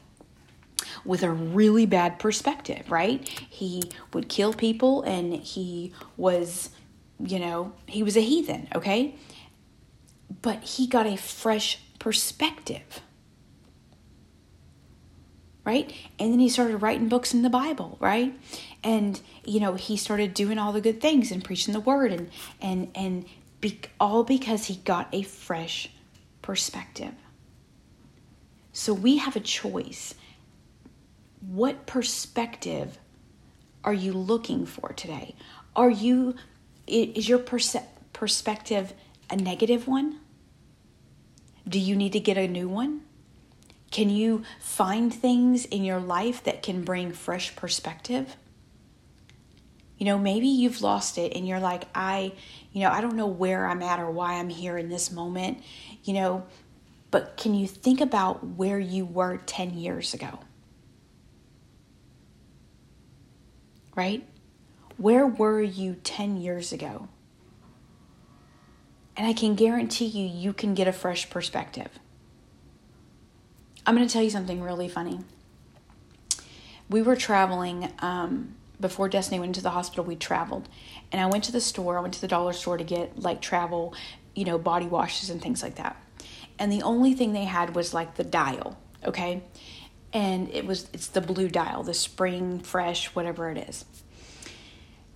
with 1.04 1.22
a 1.22 1.30
really 1.30 1.86
bad 1.86 2.18
perspective, 2.18 2.90
right? 2.90 3.26
He 3.48 3.82
would 4.12 4.28
kill 4.28 4.52
people 4.52 5.02
and 5.02 5.34
he 5.34 5.92
was, 6.16 6.70
you 7.18 7.38
know, 7.38 7.72
he 7.86 8.02
was 8.02 8.16
a 8.16 8.20
heathen, 8.20 8.68
okay? 8.74 9.14
But 10.42 10.62
he 10.62 10.86
got 10.86 11.06
a 11.06 11.16
fresh 11.16 11.80
perspective 11.98 13.00
right? 15.64 15.92
And 16.18 16.32
then 16.32 16.40
he 16.40 16.48
started 16.48 16.78
writing 16.78 17.08
books 17.08 17.34
in 17.34 17.42
the 17.42 17.50
Bible, 17.50 17.96
right? 18.00 18.34
And 18.82 19.20
you 19.44 19.60
know, 19.60 19.74
he 19.74 19.96
started 19.96 20.34
doing 20.34 20.58
all 20.58 20.72
the 20.72 20.80
good 20.80 21.00
things 21.00 21.30
and 21.30 21.44
preaching 21.44 21.74
the 21.74 21.80
word 21.80 22.12
and 22.12 22.30
and 22.60 22.90
and 22.94 23.24
be, 23.60 23.80
all 23.98 24.24
because 24.24 24.66
he 24.66 24.76
got 24.76 25.08
a 25.12 25.22
fresh 25.22 25.90
perspective. 26.42 27.14
So 28.72 28.94
we 28.94 29.18
have 29.18 29.36
a 29.36 29.40
choice. 29.40 30.14
What 31.40 31.86
perspective 31.86 32.98
are 33.84 33.94
you 33.94 34.12
looking 34.12 34.66
for 34.66 34.92
today? 34.92 35.34
Are 35.74 35.90
you 35.90 36.34
is 36.86 37.28
your 37.28 37.38
perce- 37.38 37.76
perspective 38.12 38.92
a 39.28 39.36
negative 39.36 39.86
one? 39.86 40.20
Do 41.68 41.78
you 41.78 41.94
need 41.94 42.12
to 42.12 42.20
get 42.20 42.36
a 42.36 42.48
new 42.48 42.68
one? 42.68 43.02
Can 43.90 44.08
you 44.08 44.44
find 44.60 45.12
things 45.12 45.64
in 45.64 45.84
your 45.84 45.98
life 45.98 46.44
that 46.44 46.62
can 46.62 46.84
bring 46.84 47.12
fresh 47.12 47.54
perspective? 47.56 48.36
You 49.98 50.06
know, 50.06 50.18
maybe 50.18 50.46
you've 50.46 50.80
lost 50.80 51.18
it 51.18 51.34
and 51.34 51.46
you're 51.46 51.60
like, 51.60 51.84
I, 51.94 52.32
you 52.72 52.82
know, 52.82 52.90
I 52.90 53.00
don't 53.00 53.16
know 53.16 53.26
where 53.26 53.66
I'm 53.66 53.82
at 53.82 53.98
or 53.98 54.10
why 54.10 54.34
I'm 54.34 54.48
here 54.48 54.78
in 54.78 54.88
this 54.88 55.10
moment, 55.10 55.62
you 56.04 56.14
know, 56.14 56.46
but 57.10 57.36
can 57.36 57.54
you 57.54 57.66
think 57.66 58.00
about 58.00 58.46
where 58.46 58.78
you 58.78 59.04
were 59.04 59.38
10 59.38 59.74
years 59.74 60.14
ago? 60.14 60.38
Right? 63.96 64.26
Where 64.96 65.26
were 65.26 65.60
you 65.60 65.96
10 66.04 66.36
years 66.36 66.72
ago? 66.72 67.08
And 69.16 69.26
I 69.26 69.32
can 69.32 69.56
guarantee 69.56 70.06
you, 70.06 70.26
you 70.26 70.52
can 70.52 70.74
get 70.74 70.86
a 70.86 70.92
fresh 70.92 71.28
perspective. 71.28 71.98
I'm 73.86 73.96
going 73.96 74.06
to 74.06 74.12
tell 74.12 74.22
you 74.22 74.30
something 74.30 74.62
really 74.62 74.88
funny. 74.88 75.20
We 76.88 77.02
were 77.02 77.16
traveling 77.16 77.92
um, 78.00 78.54
before 78.80 79.08
Destiny 79.08 79.40
went 79.40 79.54
to 79.54 79.62
the 79.62 79.70
hospital. 79.70 80.04
We 80.04 80.16
traveled, 80.16 80.68
and 81.12 81.20
I 81.20 81.26
went 81.26 81.44
to 81.44 81.52
the 81.52 81.60
store. 81.60 81.98
I 81.98 82.00
went 82.00 82.14
to 82.14 82.20
the 82.20 82.28
dollar 82.28 82.52
store 82.52 82.76
to 82.76 82.84
get 82.84 83.18
like 83.18 83.40
travel, 83.40 83.94
you 84.34 84.44
know, 84.44 84.58
body 84.58 84.86
washes 84.86 85.30
and 85.30 85.40
things 85.40 85.62
like 85.62 85.76
that. 85.76 85.96
And 86.58 86.70
the 86.70 86.82
only 86.82 87.14
thing 87.14 87.32
they 87.32 87.44
had 87.44 87.74
was 87.74 87.94
like 87.94 88.16
the 88.16 88.24
dial, 88.24 88.76
okay, 89.04 89.42
and 90.12 90.48
it 90.50 90.66
was 90.66 90.88
it's 90.92 91.06
the 91.06 91.20
blue 91.20 91.48
dial, 91.48 91.82
the 91.82 91.94
spring 91.94 92.60
fresh, 92.60 93.06
whatever 93.14 93.50
it 93.50 93.58
is. 93.68 93.84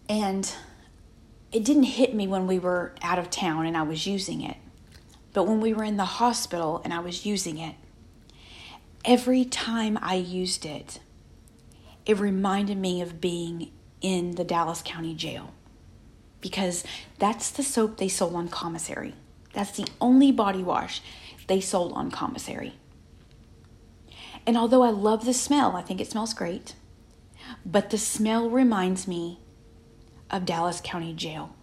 And 0.09 0.51
it 1.53 1.65
didn't 1.65 1.85
hit 1.85 2.15
me 2.15 2.27
when 2.27 2.47
we 2.47 2.59
were 2.59 2.95
out 3.03 3.19
of 3.19 3.31
town 3.31 3.67
and 3.67 3.77
I 3.77 3.83
was 3.83 4.07
using 4.07 4.43
it. 4.43 4.57
But 5.33 5.45
when 5.45 5.61
we 5.61 5.73
were 5.73 5.85
in 5.85 5.97
the 5.97 6.05
hospital 6.05 6.81
and 6.85 6.93
I 6.93 7.01
was 7.01 7.25
using 7.25 7.59
it, 7.59 7.75
every 9.05 9.45
time 9.45 9.99
I 10.01 10.15
used 10.15 10.65
it, 10.65 11.01
it 12.07 12.19
reminded 12.19 12.79
me 12.79 13.01
of 13.01 13.21
being 13.21 13.71
in 14.01 14.33
the 14.33 14.45
Dallas 14.45 14.83
County 14.85 15.15
Jail 15.15 15.55
because 16.41 16.85
that's 17.19 17.51
the 17.51 17.63
soap 17.63 17.97
they 17.97 18.09
sold 18.09 18.35
on 18.35 18.49
commissary. 18.49 19.15
That's 19.55 19.77
the 19.77 19.87
only 20.01 20.31
body 20.31 20.63
wash 20.63 21.01
they 21.47 21.61
sold 21.61 21.93
on 21.93 22.11
commissary. 22.11 22.75
And 24.47 24.59
although 24.59 24.83
I 24.83 24.91
love 24.91 25.25
the 25.25 25.33
smell, 25.33 25.75
I 25.77 25.83
think 25.83 26.01
it 26.01 26.11
smells 26.11 26.35
great. 26.35 26.75
But 27.65 27.91
the 27.91 27.99
smell 27.99 28.51
reminds 28.51 29.09
me 29.09 29.41
of 30.31 30.45
Dallas 30.45 30.81
County 30.83 31.15
Jail 31.15 31.55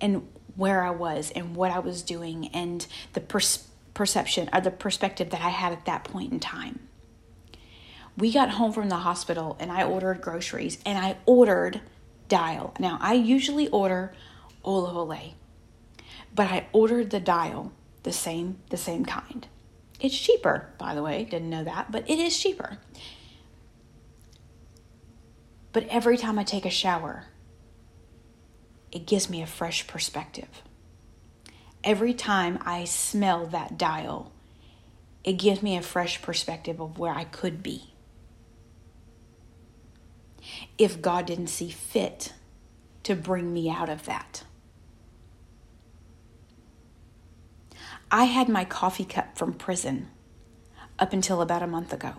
and 0.00 0.28
where 0.56 0.82
I 0.82 0.90
was 0.90 1.30
and 1.30 1.54
what 1.54 1.70
I 1.70 1.78
was 1.78 2.02
doing 2.02 2.48
and 2.48 2.86
the 3.12 3.20
pers- 3.20 3.68
perception 3.98 4.48
or 4.52 4.60
the 4.60 4.70
perspective 4.70 5.30
that 5.30 5.40
I 5.40 5.48
had 5.48 5.72
at 5.72 5.84
that 5.86 6.04
point 6.04 6.32
in 6.32 6.38
time. 6.38 6.78
We 8.16 8.32
got 8.32 8.50
home 8.50 8.72
from 8.72 8.88
the 8.88 8.96
hospital 9.08 9.56
and 9.58 9.72
I 9.72 9.82
ordered 9.82 10.20
groceries 10.20 10.78
and 10.86 10.96
I 10.96 11.16
ordered 11.26 11.80
dial. 12.28 12.74
Now, 12.78 12.98
I 13.00 13.14
usually 13.14 13.66
order 13.70 14.14
olive 14.64 14.96
oil, 14.96 15.34
but 16.32 16.46
I 16.46 16.68
ordered 16.72 17.10
the 17.10 17.18
dial, 17.18 17.72
the 18.04 18.12
same 18.12 18.60
the 18.70 18.76
same 18.76 19.04
kind. 19.04 19.48
It's 19.98 20.16
cheaper, 20.16 20.68
by 20.78 20.94
the 20.94 21.02
way. 21.02 21.24
Didn't 21.24 21.50
know 21.50 21.64
that, 21.64 21.90
but 21.90 22.08
it 22.08 22.20
is 22.20 22.38
cheaper. 22.38 22.78
But 25.72 25.88
every 25.88 26.16
time 26.16 26.38
I 26.38 26.44
take 26.44 26.64
a 26.64 26.70
shower, 26.70 27.24
it 28.92 29.06
gives 29.06 29.28
me 29.28 29.42
a 29.42 29.46
fresh 29.46 29.88
perspective. 29.88 30.62
Every 31.88 32.12
time 32.12 32.58
I 32.66 32.84
smell 32.84 33.46
that 33.46 33.78
dial, 33.78 34.30
it 35.24 35.38
gives 35.38 35.62
me 35.62 35.74
a 35.74 35.80
fresh 35.80 36.20
perspective 36.20 36.82
of 36.82 36.98
where 36.98 37.14
I 37.14 37.24
could 37.24 37.62
be. 37.62 37.94
If 40.76 41.00
God 41.00 41.24
didn't 41.24 41.46
see 41.46 41.70
fit 41.70 42.34
to 43.04 43.14
bring 43.14 43.54
me 43.54 43.70
out 43.70 43.88
of 43.88 44.04
that. 44.04 44.44
I 48.10 48.24
had 48.24 48.50
my 48.50 48.66
coffee 48.66 49.06
cup 49.06 49.38
from 49.38 49.54
prison 49.54 50.10
up 50.98 51.14
until 51.14 51.40
about 51.40 51.62
a 51.62 51.66
month 51.66 51.94
ago. 51.94 52.16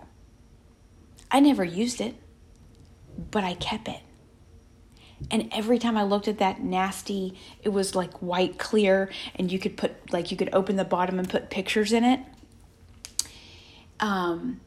I 1.30 1.38
never 1.38 1.62
used 1.62 2.00
it, 2.00 2.16
but 3.30 3.44
I 3.44 3.54
kept 3.54 3.86
it. 3.86 4.00
And 5.30 5.48
every 5.52 5.78
time 5.78 5.96
I 5.96 6.02
looked 6.02 6.28
at 6.28 6.38
that 6.38 6.62
nasty, 6.62 7.38
it 7.62 7.68
was 7.68 7.94
like 7.94 8.18
white 8.18 8.58
clear, 8.58 9.10
and 9.36 9.50
you 9.50 9.58
could 9.58 9.76
put, 9.76 10.12
like, 10.12 10.30
you 10.30 10.36
could 10.36 10.50
open 10.52 10.76
the 10.76 10.84
bottom 10.84 11.18
and 11.18 11.28
put 11.28 11.50
pictures 11.50 11.92
in 11.92 12.04
it. 12.04 12.20
Um, 14.00 14.60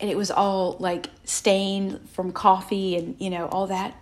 and 0.00 0.10
it 0.10 0.16
was 0.16 0.30
all 0.30 0.76
like 0.80 1.08
stained 1.24 2.08
from 2.10 2.32
coffee 2.32 2.96
and, 2.96 3.16
you 3.20 3.30
know, 3.30 3.46
all 3.46 3.68
that. 3.68 3.94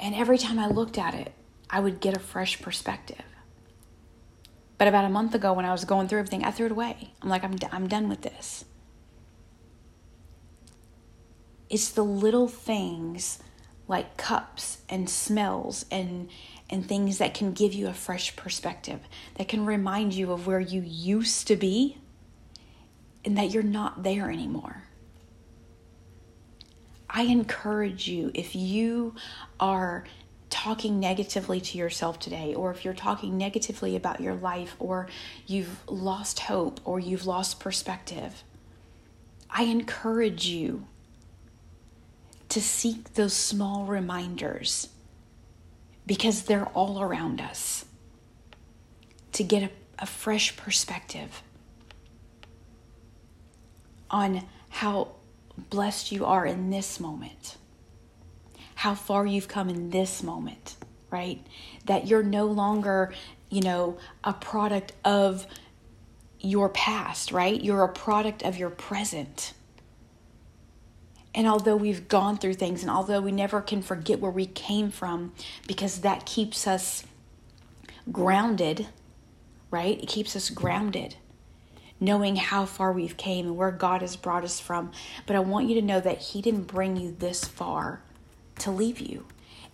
And 0.00 0.14
every 0.14 0.38
time 0.38 0.58
I 0.58 0.66
looked 0.66 0.98
at 0.98 1.14
it, 1.14 1.32
I 1.70 1.80
would 1.80 2.00
get 2.00 2.16
a 2.16 2.20
fresh 2.20 2.60
perspective. 2.60 3.22
But 4.78 4.88
about 4.88 5.04
a 5.04 5.08
month 5.08 5.34
ago, 5.34 5.52
when 5.52 5.64
I 5.64 5.72
was 5.72 5.84
going 5.84 6.08
through 6.08 6.18
everything, 6.18 6.44
I 6.44 6.50
threw 6.50 6.66
it 6.66 6.72
away. 6.72 7.14
I'm 7.22 7.28
like, 7.28 7.44
I'm, 7.44 7.56
d- 7.56 7.66
I'm 7.72 7.88
done 7.88 8.08
with 8.08 8.22
this. 8.22 8.64
It's 11.70 11.88
the 11.88 12.04
little 12.04 12.46
things 12.46 13.38
like 13.88 14.16
cups 14.16 14.78
and 14.88 15.08
smells 15.08 15.86
and 15.90 16.28
and 16.68 16.88
things 16.88 17.18
that 17.18 17.32
can 17.32 17.52
give 17.52 17.72
you 17.72 17.86
a 17.86 17.94
fresh 17.94 18.34
perspective, 18.34 18.98
that 19.36 19.46
can 19.46 19.64
remind 19.64 20.12
you 20.12 20.32
of 20.32 20.46
where 20.46 20.58
you 20.58 20.80
used 20.82 21.46
to 21.46 21.54
be 21.54 21.96
and 23.24 23.38
that 23.38 23.52
you're 23.52 23.62
not 23.62 24.02
there 24.02 24.30
anymore. 24.30 24.82
I 27.08 27.22
encourage 27.22 28.08
you 28.08 28.32
if 28.34 28.56
you 28.56 29.14
are 29.60 30.04
talking 30.50 30.98
negatively 30.98 31.60
to 31.60 31.78
yourself 31.78 32.18
today, 32.18 32.54
or 32.54 32.70
if 32.70 32.84
you're 32.84 32.94
talking 32.94 33.36
negatively 33.36 33.94
about 33.94 34.20
your 34.20 34.34
life, 34.34 34.74
or 34.78 35.08
you've 35.46 35.80
lost 35.88 36.40
hope, 36.40 36.80
or 36.84 36.98
you've 36.98 37.26
lost 37.26 37.60
perspective, 37.60 38.42
I 39.50 39.64
encourage 39.64 40.46
you 40.46 40.86
to 42.56 42.62
seek 42.62 43.12
those 43.12 43.34
small 43.34 43.84
reminders 43.84 44.88
because 46.06 46.44
they're 46.44 46.64
all 46.68 47.02
around 47.02 47.38
us 47.38 47.84
to 49.30 49.44
get 49.44 49.62
a, 49.62 49.68
a 49.98 50.06
fresh 50.06 50.56
perspective 50.56 51.42
on 54.10 54.42
how 54.70 55.06
blessed 55.68 56.10
you 56.10 56.24
are 56.24 56.46
in 56.46 56.70
this 56.70 56.98
moment, 56.98 57.58
how 58.74 58.94
far 58.94 59.26
you've 59.26 59.48
come 59.48 59.68
in 59.68 59.90
this 59.90 60.22
moment, 60.22 60.76
right? 61.10 61.46
That 61.84 62.06
you're 62.06 62.22
no 62.22 62.46
longer, 62.46 63.12
you 63.50 63.60
know, 63.60 63.98
a 64.24 64.32
product 64.32 64.94
of 65.04 65.46
your 66.40 66.70
past, 66.70 67.32
right? 67.32 67.62
You're 67.62 67.84
a 67.84 67.92
product 67.92 68.42
of 68.42 68.56
your 68.56 68.70
present. 68.70 69.52
And 71.36 71.46
although 71.46 71.76
we've 71.76 72.08
gone 72.08 72.38
through 72.38 72.54
things, 72.54 72.80
and 72.80 72.90
although 72.90 73.20
we 73.20 73.30
never 73.30 73.60
can 73.60 73.82
forget 73.82 74.20
where 74.20 74.30
we 74.30 74.46
came 74.46 74.90
from, 74.90 75.34
because 75.66 76.00
that 76.00 76.24
keeps 76.24 76.66
us 76.66 77.04
grounded, 78.10 78.86
right? 79.70 80.02
It 80.02 80.08
keeps 80.08 80.34
us 80.34 80.48
grounded, 80.48 81.16
knowing 82.00 82.36
how 82.36 82.64
far 82.64 82.90
we've 82.90 83.18
came 83.18 83.46
and 83.46 83.56
where 83.56 83.70
God 83.70 84.00
has 84.00 84.16
brought 84.16 84.44
us 84.44 84.58
from. 84.58 84.92
But 85.26 85.36
I 85.36 85.40
want 85.40 85.68
you 85.68 85.74
to 85.74 85.86
know 85.86 86.00
that 86.00 86.18
He 86.18 86.40
didn't 86.40 86.68
bring 86.68 86.96
you 86.96 87.14
this 87.16 87.44
far 87.44 88.00
to 88.60 88.70
leave 88.70 88.98
you. 88.98 89.26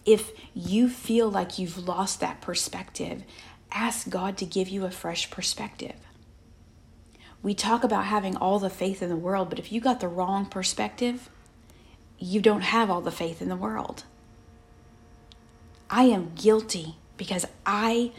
If 0.04 0.32
you 0.52 0.88
feel 0.88 1.30
like 1.30 1.60
you've 1.60 1.78
lost 1.78 2.18
that 2.18 2.40
perspective, 2.40 3.22
ask 3.70 4.10
God 4.10 4.36
to 4.38 4.44
give 4.44 4.68
you 4.68 4.84
a 4.84 4.90
fresh 4.90 5.30
perspective. 5.30 5.94
We 7.40 7.54
talk 7.54 7.84
about 7.84 8.06
having 8.06 8.36
all 8.36 8.58
the 8.58 8.68
faith 8.68 9.00
in 9.00 9.08
the 9.08 9.16
world, 9.16 9.48
but 9.48 9.60
if 9.60 9.70
you 9.70 9.80
got 9.80 10.00
the 10.00 10.08
wrong 10.08 10.46
perspective, 10.46 11.28
you 12.22 12.40
don't 12.40 12.62
have 12.62 12.88
all 12.88 13.00
the 13.00 13.10
faith 13.10 13.42
in 13.42 13.48
the 13.48 13.56
world. 13.56 14.04
I 15.90 16.04
am 16.04 16.32
guilty 16.34 16.96
because 17.16 17.46
I 17.66 18.12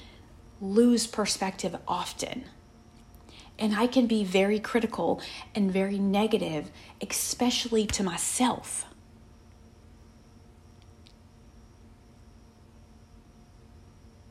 lose 0.59 1.07
perspective 1.07 1.75
often. 1.87 2.43
And 3.57 3.75
I 3.75 3.87
can 3.87 4.07
be 4.07 4.23
very 4.25 4.59
critical 4.59 5.21
and 5.55 5.71
very 5.71 5.99
negative, 5.99 6.69
especially 7.01 7.85
to 7.87 8.03
myself. 8.03 8.85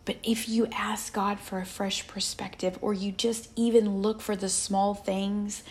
But 0.04 0.16
if 0.22 0.48
you 0.48 0.66
ask 0.72 1.12
God 1.12 1.38
for 1.38 1.61
a 1.61 1.64
fresh 1.64 2.06
perspective, 2.06 2.76
or 2.82 2.92
you 2.92 3.12
just 3.12 3.48
even 3.54 4.02
look 4.02 4.20
for 4.20 4.35
the 4.35 4.48
small 4.48 4.94
things 4.94 5.62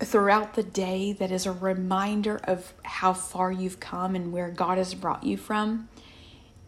throughout 0.00 0.54
the 0.54 0.62
day 0.62 1.12
that 1.12 1.30
is 1.30 1.46
a 1.46 1.52
reminder 1.52 2.40
of 2.44 2.72
how 2.84 3.12
far 3.12 3.50
you've 3.50 3.80
come 3.80 4.14
and 4.14 4.32
where 4.32 4.50
God 4.50 4.78
has 4.78 4.94
brought 4.94 5.24
you 5.24 5.36
from, 5.36 5.88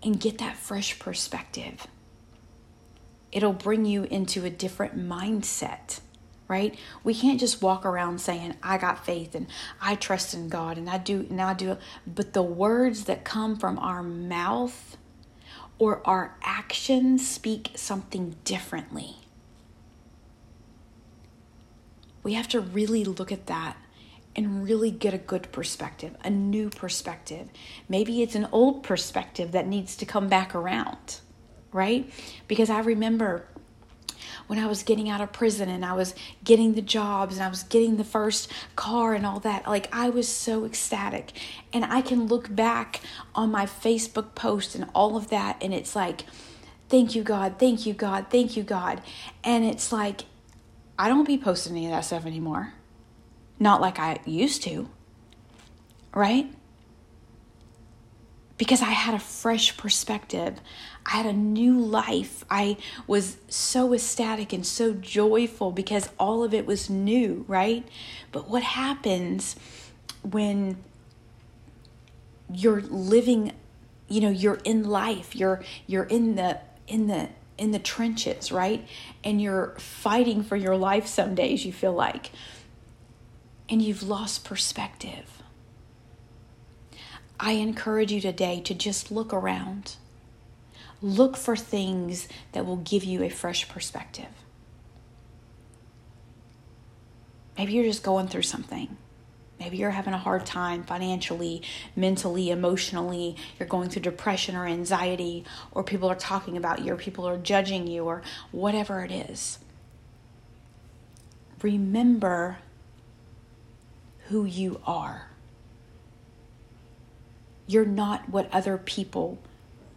and 0.03 0.19
get 0.19 0.39
that 0.39 0.57
fresh 0.57 0.99
perspective. 0.99 1.87
It'll 3.33 3.53
bring 3.53 3.85
you 3.85 4.05
into 4.05 4.45
a 4.45 4.51
different 4.51 4.99
mindset, 4.99 6.01
right? 6.49 6.77
We 7.05 7.15
can't 7.15 7.39
just 7.39 7.63
walk 7.63 7.85
around 7.85 8.21
saying, 8.21 8.57
I 8.63 8.79
got 8.79 9.05
faith 9.05 9.35
and 9.35 9.47
I 9.81 9.95
trust 9.95 10.35
in 10.35 10.49
God 10.49 10.79
and 10.79 10.91
I 10.91 10.99
do, 10.99 11.27
and 11.31 11.41
I 11.41 11.55
do. 11.55 11.77
But 12.07 12.33
the 12.33 12.43
words 12.43 13.05
that 13.05 13.25
come 13.25 13.57
from 13.57 13.79
our 13.79 14.03
mouth 14.03 14.97
or 15.79 16.01
our 16.05 16.35
actions 16.43 17.29
speak 17.29 17.73
something 17.77 18.37
differently 18.45 19.17
we 22.23 22.35
have 22.35 22.49
to 22.49 22.61
really 22.61 23.05
look 23.05 23.33
at 23.33 23.47
that 23.47 23.77
and 24.37 24.65
really 24.65 24.91
get 24.91 25.13
a 25.13 25.19
good 25.19 25.51
perspective, 25.53 26.17
a 26.23 26.31
new 26.31 26.71
perspective. 26.71 27.49
Maybe 27.89 28.23
it's 28.23 28.35
an 28.35 28.49
old 28.53 28.83
perspective 28.83 29.53
that 29.53 29.67
needs 29.67 29.97
to 29.97 30.07
come 30.07 30.29
back 30.29 30.55
around, 30.55 31.21
right? 31.73 32.11
Because 32.47 32.71
I 32.71 32.81
remember 32.81 33.47
when 34.47 34.59
I 34.59 34.67
was 34.67 34.83
getting 34.83 35.09
out 35.09 35.21
of 35.21 35.33
prison 35.33 35.69
and 35.69 35.85
I 35.85 35.93
was 35.93 36.15
getting 36.45 36.75
the 36.75 36.83
jobs 36.83 37.37
and 37.37 37.45
I 37.45 37.49
was 37.49 37.63
getting 37.65 37.97
the 37.97 38.05
first 38.05 38.51
car 38.77 39.15
and 39.15 39.25
all 39.25 39.41
that, 39.41 39.67
like 39.67 39.89
I 39.93 40.11
was 40.11 40.29
so 40.29 40.65
ecstatic. 40.65 41.33
And 41.73 41.85
I 41.85 42.01
can 42.01 42.27
look 42.27 42.55
back 42.55 43.01
on 43.35 43.51
my 43.51 43.67
Facebook 43.67 44.35
post 44.35 44.75
and 44.75 44.89
all 44.95 45.17
of 45.17 45.31
that, 45.31 45.57
and 45.61 45.73
it's 45.73 45.95
like, 45.97 46.23
thank 46.89 47.15
you, 47.15 47.23
God, 47.23 47.57
thank 47.59 47.87
you, 47.87 47.95
God, 47.95 48.27
thank 48.31 48.57
you, 48.57 48.63
God. 48.63 49.03
And 49.45 49.65
it's 49.65 49.93
like, 49.93 50.23
I 51.01 51.09
don't 51.09 51.27
be 51.27 51.39
posting 51.39 51.73
any 51.73 51.87
of 51.87 51.93
that 51.93 52.05
stuff 52.05 52.27
anymore. 52.27 52.75
Not 53.59 53.81
like 53.81 53.99
I 53.99 54.21
used 54.27 54.63
to. 54.65 54.91
Right? 56.13 56.53
Because 58.59 58.83
I 58.83 58.91
had 58.91 59.15
a 59.15 59.19
fresh 59.19 59.79
perspective. 59.79 60.61
I 61.07 61.13
had 61.17 61.25
a 61.25 61.33
new 61.33 61.81
life. 61.81 62.45
I 62.51 62.77
was 63.07 63.39
so 63.49 63.95
ecstatic 63.95 64.53
and 64.53 64.67
so 64.67 64.93
joyful 64.93 65.73
because 65.73 66.11
all 66.19 66.45
of 66.45 66.53
it 66.53 66.67
was 66.67 66.91
new, 66.91 67.47
right? 67.49 67.89
But 68.31 68.51
what 68.51 68.63
happens 68.63 69.57
when 70.21 70.77
you're 72.53 72.83
living, 72.83 73.53
you 74.07 74.21
know, 74.21 74.29
you're 74.29 74.61
in 74.65 74.85
life, 74.85 75.35
you're 75.35 75.65
you're 75.87 76.05
in 76.05 76.35
the 76.35 76.61
in 76.87 77.07
the 77.07 77.31
in 77.61 77.73
the 77.73 77.79
trenches, 77.79 78.51
right? 78.51 78.89
And 79.23 79.41
you're 79.41 79.75
fighting 79.79 80.43
for 80.43 80.57
your 80.57 80.77
life 80.77 81.07
some 81.07 81.35
days, 81.35 81.67
you 81.67 81.73
feel 81.73 81.93
like. 81.93 82.31
And 83.69 83.83
you've 83.83 84.03
lost 84.03 84.45
perspective. 84.45 85.43
I 87.39 87.53
encourage 87.53 88.11
you 88.13 88.21
today 88.21 88.61
to 88.63 88.75
just 88.75 89.13
look 89.13 89.35
around. 89.35 89.97
Look 91.03 91.37
for 91.37 91.55
things 91.55 92.29
that 92.53 92.65
will 92.65 92.79
give 92.79 93.05
you 93.05 93.23
a 93.23 93.29
fresh 93.29 93.69
perspective. 93.69 94.33
Maybe 97.59 97.75
you're 97.75 97.85
just 97.85 98.03
going 98.03 98.29
through 98.29 98.43
something. 98.43 98.97
Maybe 99.61 99.77
you're 99.77 99.91
having 99.91 100.15
a 100.15 100.19
hard 100.19 100.47
time 100.47 100.85
financially, 100.85 101.63
mentally, 101.95 102.49
emotionally. 102.49 103.37
You're 103.59 103.69
going 103.69 103.91
through 103.91 104.03
depression 104.03 104.57
or 104.57 104.67
anxiety, 104.67 105.45
or 105.71 105.85
people 105.85 106.09
are 106.09 106.15
talking 106.15 106.57
about 106.57 106.83
you, 106.83 106.95
or 106.95 106.97
people 106.97 107.29
are 107.29 107.37
judging 107.37 107.87
you, 107.87 108.05
or 108.05 108.23
whatever 108.53 109.05
it 109.05 109.13
is. 109.13 109.59
Remember 111.61 112.57
who 114.29 114.47
you 114.47 114.81
are. 114.87 115.29
You're 117.67 117.85
not 117.85 118.31
what 118.31 118.49
other 118.55 118.79
people 118.79 119.39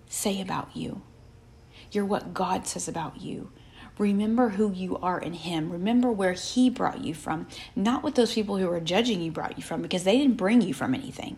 say 0.10 0.41
about 0.41 0.76
you. 0.76 1.02
You're 1.89 2.04
what 2.04 2.34
God 2.34 2.67
says 2.67 2.89
about 2.89 3.21
you. 3.21 3.49
Remember 3.97 4.49
who 4.49 4.71
you 4.71 4.97
are 4.97 5.19
in 5.19 5.34
Him. 5.34 5.71
Remember 5.71 6.12
where 6.12 6.34
He 6.34 6.69
brought 6.69 7.03
you 7.03 7.13
from, 7.13 7.47
not 7.75 8.03
what 8.03 8.15
those 8.15 8.34
people 8.34 8.58
who 8.58 8.69
are 8.69 8.79
judging 8.79 9.21
you 9.21 9.32
brought 9.32 9.58
you 9.58 9.63
from, 9.63 9.82
because 9.82 10.03
they 10.03 10.17
didn't 10.17 10.38
bring 10.38 10.62
you 10.62 10.73
from 10.73 10.93
anything. 10.93 11.38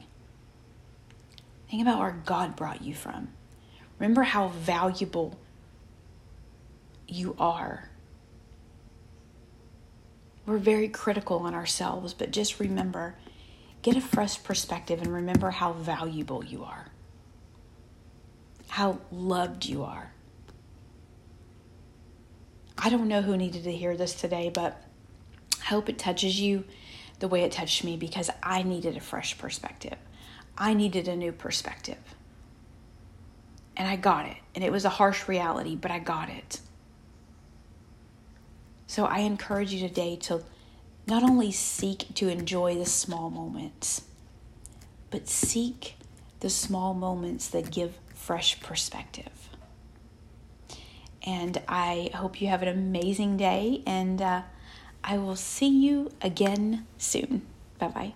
Think 1.69 1.81
about 1.81 1.99
where 1.99 2.21
God 2.25 2.55
brought 2.55 2.83
you 2.83 2.93
from. 2.93 3.29
Remember 3.99 4.23
how 4.23 4.49
valuable 4.49 5.37
you 7.07 7.35
are. 7.39 7.89
We're 10.45 10.57
very 10.57 10.89
critical 10.89 11.39
on 11.39 11.53
ourselves, 11.53 12.13
but 12.13 12.31
just 12.31 12.59
remember 12.59 13.15
Get 13.85 13.95
a 13.97 14.01
fresh 14.01 14.41
perspective 14.41 14.99
and 15.03 15.13
remember 15.13 15.51
how 15.51 15.73
valuable 15.73 16.43
you 16.43 16.63
are, 16.63 16.87
how 18.67 18.99
loved 19.11 19.67
you 19.67 19.83
are. 19.83 20.11
I 22.77 22.89
don't 22.89 23.07
know 23.07 23.21
who 23.21 23.37
needed 23.37 23.63
to 23.63 23.71
hear 23.71 23.95
this 23.95 24.13
today, 24.13 24.51
but 24.53 24.81
I 25.61 25.65
hope 25.65 25.89
it 25.89 25.97
touches 25.97 26.39
you 26.39 26.65
the 27.19 27.27
way 27.27 27.41
it 27.41 27.51
touched 27.51 27.83
me 27.83 27.97
because 27.97 28.29
I 28.43 28.63
needed 28.63 28.97
a 28.97 29.01
fresh 29.01 29.37
perspective. 29.37 29.97
I 30.57 30.73
needed 30.73 31.07
a 31.07 31.15
new 31.15 31.31
perspective. 31.31 32.15
And 33.77 33.87
I 33.87 33.95
got 33.95 34.25
it. 34.25 34.37
And 34.53 34.63
it 34.63 34.71
was 34.71 34.85
a 34.85 34.89
harsh 34.89 35.27
reality, 35.27 35.75
but 35.75 35.91
I 35.91 35.99
got 35.99 36.29
it. 36.29 36.59
So 38.87 39.05
I 39.05 39.19
encourage 39.19 39.73
you 39.73 39.85
today 39.87 40.15
to 40.17 40.43
not 41.07 41.23
only 41.23 41.51
seek 41.51 42.13
to 42.15 42.29
enjoy 42.29 42.75
the 42.75 42.85
small 42.85 43.29
moments, 43.29 44.03
but 45.09 45.27
seek 45.27 45.95
the 46.39 46.49
small 46.49 46.93
moments 46.93 47.47
that 47.49 47.71
give 47.71 47.97
fresh 48.13 48.59
perspective. 48.59 49.49
And 51.25 51.61
I 51.67 52.11
hope 52.13 52.41
you 52.41 52.47
have 52.47 52.61
an 52.61 52.67
amazing 52.67 53.37
day, 53.37 53.81
and 53.85 54.21
uh, 54.21 54.41
I 55.03 55.17
will 55.17 55.35
see 55.35 55.69
you 55.69 56.11
again 56.21 56.85
soon. 56.97 57.41
Bye 57.79 57.87
bye. 57.87 58.13